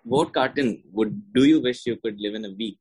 What 0.04 0.34
cartoon 0.34 0.82
would 0.92 1.32
do 1.32 1.44
you 1.44 1.62
wish 1.62 1.86
you 1.86 1.96
could 1.96 2.20
live 2.20 2.34
in 2.34 2.44
a 2.44 2.50
week? 2.50 2.78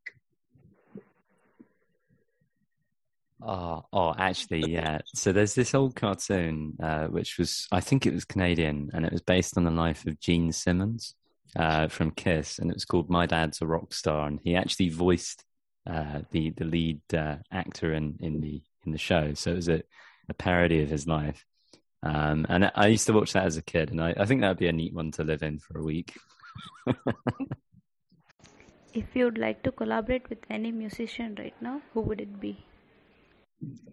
Oh, 3.46 3.86
oh, 3.92 4.14
actually, 4.18 4.72
yeah. 4.72 5.00
So 5.16 5.32
there's 5.32 5.56
this 5.56 5.74
old 5.76 5.96
cartoon, 5.96 6.78
uh, 6.82 7.08
which 7.08 7.38
was, 7.38 7.68
I 7.74 7.82
think 7.82 8.06
it 8.06 8.14
was 8.14 8.24
Canadian, 8.24 8.90
and 8.94 9.06
it 9.06 9.12
was 9.12 9.22
based 9.22 9.58
on 9.58 9.66
the 9.66 9.72
life 9.72 10.06
of 10.06 10.18
Gene 10.22 10.54
Simmons 10.54 11.14
uh, 11.58 11.90
from 11.90 12.12
Kiss, 12.12 12.58
and 12.60 12.70
it 12.70 12.76
was 12.76 12.86
called 12.86 13.10
My 13.10 13.26
Dad's 13.26 13.62
a 13.62 13.68
Rock 13.68 13.94
Star, 13.94 14.28
and 14.28 14.40
he 14.44 14.56
actually 14.56 14.90
voiced 14.90 15.44
uh, 15.90 16.22
the 16.32 16.52
the 16.52 16.66
lead 16.66 17.02
uh, 17.14 17.38
actor 17.52 17.94
in 17.94 18.16
in 18.22 18.40
the 18.40 18.62
in 18.86 18.92
the 18.92 18.98
show. 18.98 19.34
So 19.34 19.52
it 19.52 19.56
was 19.56 19.70
a, 19.70 19.84
a 20.30 20.34
parody 20.34 20.82
of 20.82 20.90
his 20.90 21.08
life. 21.08 21.46
Um, 22.04 22.46
and 22.50 22.72
I 22.76 22.88
used 22.88 23.08
to 23.08 23.14
watch 23.14 23.34
that 23.34 23.46
as 23.46 23.56
a 23.56 23.62
kid, 23.62 23.92
and 23.92 24.02
I, 24.02 24.14
I 24.18 24.26
think 24.26 24.42
that 24.42 24.50
would 24.50 24.58
be 24.58 24.68
a 24.68 24.74
neat 24.74 24.94
one 24.94 25.12
to 25.12 25.24
live 25.24 25.42
in 25.42 25.60
for 25.60 25.80
a 25.80 25.84
week. 25.84 26.14
If 28.94 29.06
you'd 29.16 29.40
like 29.40 29.64
to 29.64 29.72
collaborate 29.72 30.30
with 30.30 30.38
any 30.52 30.72
musician 30.72 31.36
right 31.40 31.56
now, 31.60 31.82
who 31.94 32.02
would 32.02 32.22
it 32.22 32.40
be? 32.40 32.64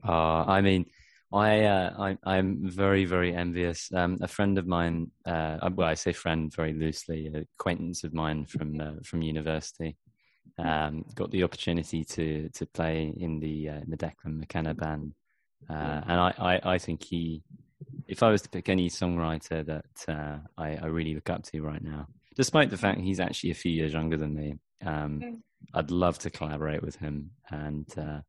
Uh, 0.07 0.45
I 0.45 0.61
mean, 0.61 0.85
I, 1.33 1.63
uh, 1.63 1.95
I 1.99 2.19
I'm 2.25 2.69
very 2.69 3.07
very 3.07 3.35
envious. 3.35 3.91
Um, 3.95 4.19
a 4.21 4.29
friend 4.29 4.59
of 4.59 4.67
mine, 4.67 5.11
uh, 5.25 5.71
well, 5.75 5.89
I 5.89 5.95
say 5.95 6.13
friend 6.13 6.53
very 6.55 6.75
loosely, 6.75 7.29
an 7.29 7.47
acquaintance 7.59 8.05
of 8.05 8.13
mine 8.13 8.45
from 8.45 8.79
uh, 8.79 9.01
from 9.03 9.23
university, 9.23 9.97
um, 10.59 11.05
got 11.15 11.31
the 11.31 11.43
opportunity 11.43 12.05
to 12.05 12.49
to 12.51 12.67
play 12.67 13.13
in 13.17 13.41
the 13.41 13.69
uh, 13.69 13.81
in 13.81 13.91
the 13.91 13.97
Declan 13.97 14.39
McKenna 14.39 14.75
band, 14.75 15.15
uh, 15.69 16.01
and 16.07 16.21
I, 16.21 16.35
I 16.39 16.61
I 16.75 16.79
think 16.79 17.03
he, 17.05 17.43
if 18.09 18.23
I 18.23 18.31
was 18.31 18.43
to 18.43 18.49
pick 18.49 18.69
any 18.69 18.89
songwriter 18.89 19.65
that 19.67 20.09
uh, 20.09 20.39
I 20.59 20.77
I 20.77 20.87
really 20.87 21.15
look 21.15 21.31
up 21.31 21.43
to 21.45 21.63
right 21.63 21.83
now, 21.83 22.07
despite 22.37 22.71
the 22.71 22.77
fact 22.77 23.01
he's 23.01 23.21
actually 23.21 23.51
a 23.51 23.55
few 23.55 23.73
years 23.73 23.93
younger 23.93 24.17
than 24.17 24.35
me, 24.35 24.55
um, 24.85 25.21
Mm. 25.21 25.41
I'd 25.75 25.91
love 25.91 26.19
to 26.21 26.31
collaborate 26.31 26.83
with 26.83 26.97
him 26.97 27.31
and. 27.51 27.87
Uh, 27.97 28.21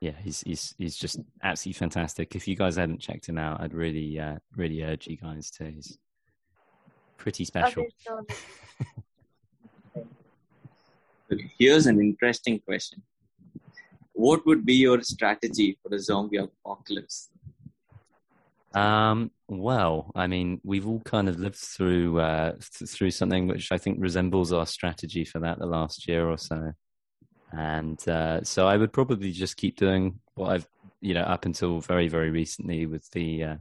yeah, 0.00 0.12
he's 0.22 0.42
he's 0.42 0.74
he's 0.76 0.96
just 0.96 1.18
absolutely 1.42 1.78
fantastic. 1.78 2.36
If 2.36 2.46
you 2.46 2.56
guys 2.56 2.76
hadn't 2.76 3.00
checked 3.00 3.26
him 3.26 3.38
out, 3.38 3.62
I'd 3.62 3.72
really 3.72 4.20
uh, 4.20 4.36
really 4.54 4.82
urge 4.82 5.06
you 5.06 5.16
guys 5.16 5.50
to. 5.52 5.70
He's 5.70 5.96
pretty 7.16 7.46
special. 7.46 7.86
Here's 11.58 11.86
an 11.86 12.00
interesting 12.00 12.60
question. 12.60 13.02
What 14.12 14.46
would 14.46 14.64
be 14.64 14.74
your 14.74 15.02
strategy 15.02 15.78
for 15.82 15.88
the 15.88 15.98
zombie 15.98 16.36
apocalypse? 16.36 17.30
Um, 18.74 19.30
well, 19.48 20.10
I 20.14 20.26
mean, 20.26 20.60
we've 20.64 20.86
all 20.86 21.00
kind 21.00 21.28
of 21.28 21.38
lived 21.38 21.56
through 21.56 22.20
uh, 22.20 22.54
through 22.60 23.12
something 23.12 23.46
which 23.46 23.70
I 23.70 23.78
think 23.78 23.98
resembles 24.00 24.52
our 24.52 24.66
strategy 24.66 25.24
for 25.24 25.38
that 25.40 25.58
the 25.58 25.66
last 25.66 26.08
year 26.08 26.28
or 26.28 26.38
so, 26.38 26.72
and 27.52 28.08
uh, 28.08 28.42
so 28.42 28.66
I 28.66 28.76
would 28.76 28.92
probably 28.92 29.30
just 29.30 29.56
keep 29.56 29.76
doing 29.76 30.18
what 30.34 30.50
I've 30.50 30.68
you 31.00 31.14
know 31.14 31.22
up 31.22 31.44
until 31.44 31.80
very 31.80 32.08
very 32.08 32.30
recently 32.30 32.86
with 32.86 33.08
the 33.10 33.44
uh, 33.44 33.56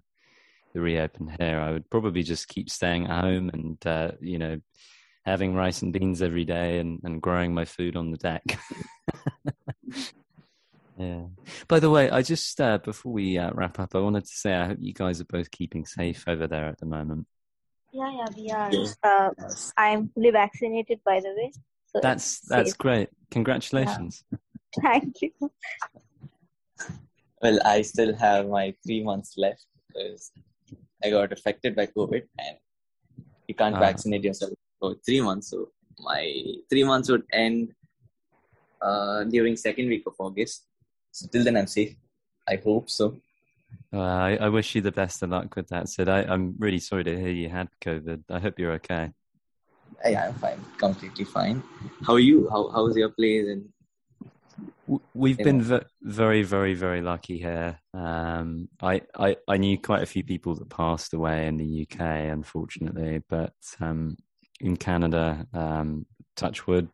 the 0.73 0.81
reopen 0.81 1.35
here. 1.39 1.59
I 1.59 1.71
would 1.71 1.89
probably 1.91 2.23
just 2.23 2.47
keep 2.47 2.69
staying 2.69 3.05
at 3.05 3.21
home 3.21 3.51
and 3.53 3.85
uh, 3.85 4.11
you 4.19 4.39
know 4.39 4.59
having 5.25 5.53
rice 5.55 5.81
and 5.81 5.93
beans 5.93 6.21
every 6.21 6.45
day 6.45 6.79
and, 6.79 6.99
and 7.03 7.21
growing 7.21 7.53
my 7.53 7.65
food 7.65 7.95
on 7.95 8.11
the 8.11 8.17
deck. 8.17 8.43
yeah. 10.97 11.23
By 11.67 11.79
the 11.79 11.89
way, 11.89 12.09
I 12.09 12.21
just 12.21 12.59
uh, 12.59 12.77
before 12.79 13.11
we 13.13 13.37
uh, 13.37 13.51
wrap 13.53 13.79
up, 13.79 13.95
I 13.95 13.99
wanted 13.99 14.25
to 14.25 14.31
say 14.35 14.53
I 14.53 14.65
hope 14.67 14.77
you 14.81 14.93
guys 14.93 15.21
are 15.21 15.25
both 15.25 15.49
keeping 15.51 15.85
safe 15.85 16.23
over 16.27 16.47
there 16.47 16.67
at 16.67 16.79
the 16.79 16.85
moment. 16.85 17.27
yeah, 17.91 18.11
yeah, 18.11 18.25
we 18.35 18.49
are. 18.51 18.71
Yes. 18.71 18.95
Uh, 19.03 19.29
I'm 19.77 20.09
fully 20.09 20.31
vaccinated, 20.31 20.99
by 21.05 21.19
the 21.19 21.29
way. 21.29 21.51
So 21.87 21.99
That's 22.01 22.39
that's 22.41 22.71
safe. 22.71 22.77
great. 22.77 23.09
Congratulations. 23.31 24.23
Thank 24.81 25.21
you. 25.21 25.31
Well, 27.41 27.59
I 27.65 27.81
still 27.83 28.15
have 28.15 28.47
my 28.47 28.73
three 28.85 29.03
months 29.03 29.35
left 29.37 29.65
because 29.87 30.31
I 31.03 31.09
got 31.11 31.31
affected 31.31 31.75
by 31.75 31.85
COVID 31.87 32.23
and 32.39 32.57
you 33.47 33.53
can't 33.55 33.75
Ah. 33.75 33.79
vaccinate 33.79 34.23
yourself 34.23 34.53
for 34.83 34.95
three 35.05 35.21
months. 35.21 35.51
So 35.51 35.69
my 35.99 36.21
three 36.69 36.83
months 36.83 37.09
would 37.09 37.23
end 37.31 37.73
uh, 38.81 39.23
during 39.23 39.55
second 39.55 39.87
week 39.87 40.03
of 40.05 40.15
August. 40.19 40.65
So 41.11 41.27
till 41.31 41.43
then 41.45 41.55
I'm 41.55 41.67
safe. 41.67 41.95
I 42.45 42.55
hope 42.57 42.89
so. 42.89 43.15
Uh, 43.93 44.01
I, 44.01 44.31
I 44.41 44.49
wish 44.49 44.75
you 44.75 44.81
the 44.81 44.91
best 44.91 45.23
of 45.23 45.29
luck 45.29 45.55
with 45.55 45.69
that, 45.69 45.87
Sid. 45.87 46.09
I, 46.09 46.23
I'm 46.23 46.55
really 46.59 46.79
sorry 46.79 47.05
to 47.05 47.17
hear 47.17 47.29
you 47.29 47.47
had 47.47 47.69
COVID. 47.81 48.23
I 48.29 48.39
hope 48.39 48.59
you're 48.59 48.73
okay. 48.73 49.11
Yeah, 50.05 50.27
I'm 50.27 50.33
fine, 50.33 50.59
completely 50.77 51.23
fine. 51.23 51.63
How 52.05 52.13
are 52.13 52.19
you? 52.19 52.49
How 52.49 52.69
how's 52.69 52.97
your 52.97 53.09
place? 53.09 53.47
And 53.47 53.69
We've 55.13 55.37
been 55.37 55.61
ve- 55.61 55.87
very, 56.01 56.43
very, 56.43 56.73
very 56.73 57.01
lucky 57.01 57.37
here. 57.39 57.79
Um, 57.93 58.67
I, 58.81 59.01
I, 59.17 59.37
I 59.47 59.57
knew 59.57 59.77
quite 59.79 60.03
a 60.03 60.11
few 60.13 60.23
people 60.23 60.55
that 60.55 60.69
passed 60.69 61.13
away 61.13 61.47
in 61.47 61.57
the 61.57 61.87
UK, 61.87 61.99
unfortunately, 62.37 63.21
but 63.29 63.53
um, 63.79 64.17
in 64.59 64.77
Canada, 64.77 65.45
um, 65.53 66.05
touch 66.35 66.67
wood, 66.67 66.89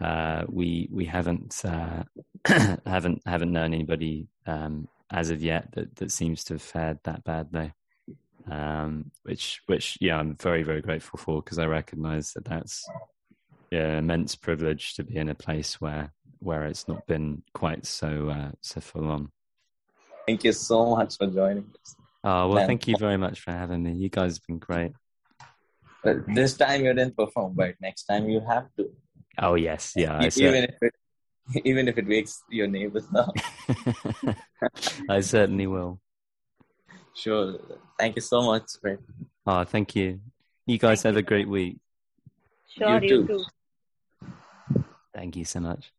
uh, 0.00 0.44
we 0.48 0.88
we 0.92 1.04
haven't 1.04 1.62
uh, 1.64 2.04
haven't 2.86 3.22
haven't 3.26 3.52
known 3.52 3.74
anybody 3.74 4.28
um, 4.46 4.88
as 5.10 5.30
of 5.30 5.42
yet 5.42 5.72
that, 5.72 5.96
that 5.96 6.12
seems 6.12 6.44
to 6.44 6.54
have 6.54 6.62
fared 6.62 6.98
that 7.04 7.24
badly. 7.24 7.72
Um, 8.50 9.10
which 9.24 9.60
which 9.66 9.98
yeah, 10.00 10.18
I'm 10.18 10.36
very 10.36 10.62
very 10.62 10.80
grateful 10.80 11.18
for 11.18 11.42
because 11.42 11.58
I 11.58 11.66
recognise 11.66 12.32
that 12.32 12.44
that's 12.44 12.88
yeah 13.70 13.98
immense 13.98 14.36
privilege 14.36 14.94
to 14.94 15.04
be 15.04 15.16
in 15.16 15.28
a 15.28 15.34
place 15.34 15.80
where 15.80 16.12
where 16.38 16.64
it's 16.64 16.86
not 16.86 17.06
been 17.06 17.42
quite 17.52 17.84
so 17.84 18.30
uh, 18.30 18.50
so 18.60 18.80
full 18.80 19.10
on. 19.10 19.30
thank 20.26 20.44
you 20.44 20.52
so 20.52 20.94
much 20.94 21.16
for 21.16 21.26
joining 21.26 21.64
us. 21.82 21.96
Oh 22.22 22.48
well, 22.48 22.66
thank 22.66 22.86
you 22.86 22.96
very 22.98 23.16
much 23.16 23.40
for 23.40 23.50
having 23.50 23.82
me. 23.82 23.92
You 23.94 24.08
guys 24.08 24.36
have 24.36 24.46
been 24.46 24.58
great. 24.58 24.92
Well, 26.04 26.22
this 26.28 26.56
time 26.56 26.84
you 26.84 26.94
didn't 26.94 27.16
perform, 27.16 27.54
but 27.54 27.74
next 27.80 28.04
time 28.04 28.28
you 28.28 28.40
have 28.40 28.68
to. 28.76 28.90
Oh 29.38 29.54
yes, 29.54 29.92
yeah, 29.96 30.16
I, 30.18 30.28
cer- 30.28 30.48
even 30.48 30.64
if 30.64 30.76
it 30.82 30.94
even 31.64 31.88
if 31.88 31.98
it 31.98 32.06
wakes 32.06 32.42
your 32.50 32.66
neighbors 32.66 33.06
up. 33.14 33.34
I 35.08 35.20
certainly 35.20 35.66
will. 35.66 36.00
Sure. 37.14 37.58
Thank 37.98 38.16
you 38.16 38.22
so 38.22 38.42
much, 38.42 38.70
Brett. 38.80 38.98
Oh, 39.46 39.52
ah, 39.52 39.64
thank 39.64 39.96
you. 39.96 40.20
You 40.66 40.78
guys 40.78 41.02
Thank 41.02 41.14
have 41.14 41.14
you. 41.14 41.20
a 41.20 41.22
great 41.22 41.48
week. 41.48 41.78
Sure, 42.76 43.00
You 43.02 43.08
you 43.08 43.26
too. 43.26 43.26
too. 43.26 43.44
Thank 45.14 45.36
you 45.36 45.44
so 45.44 45.60
much. 45.60 45.90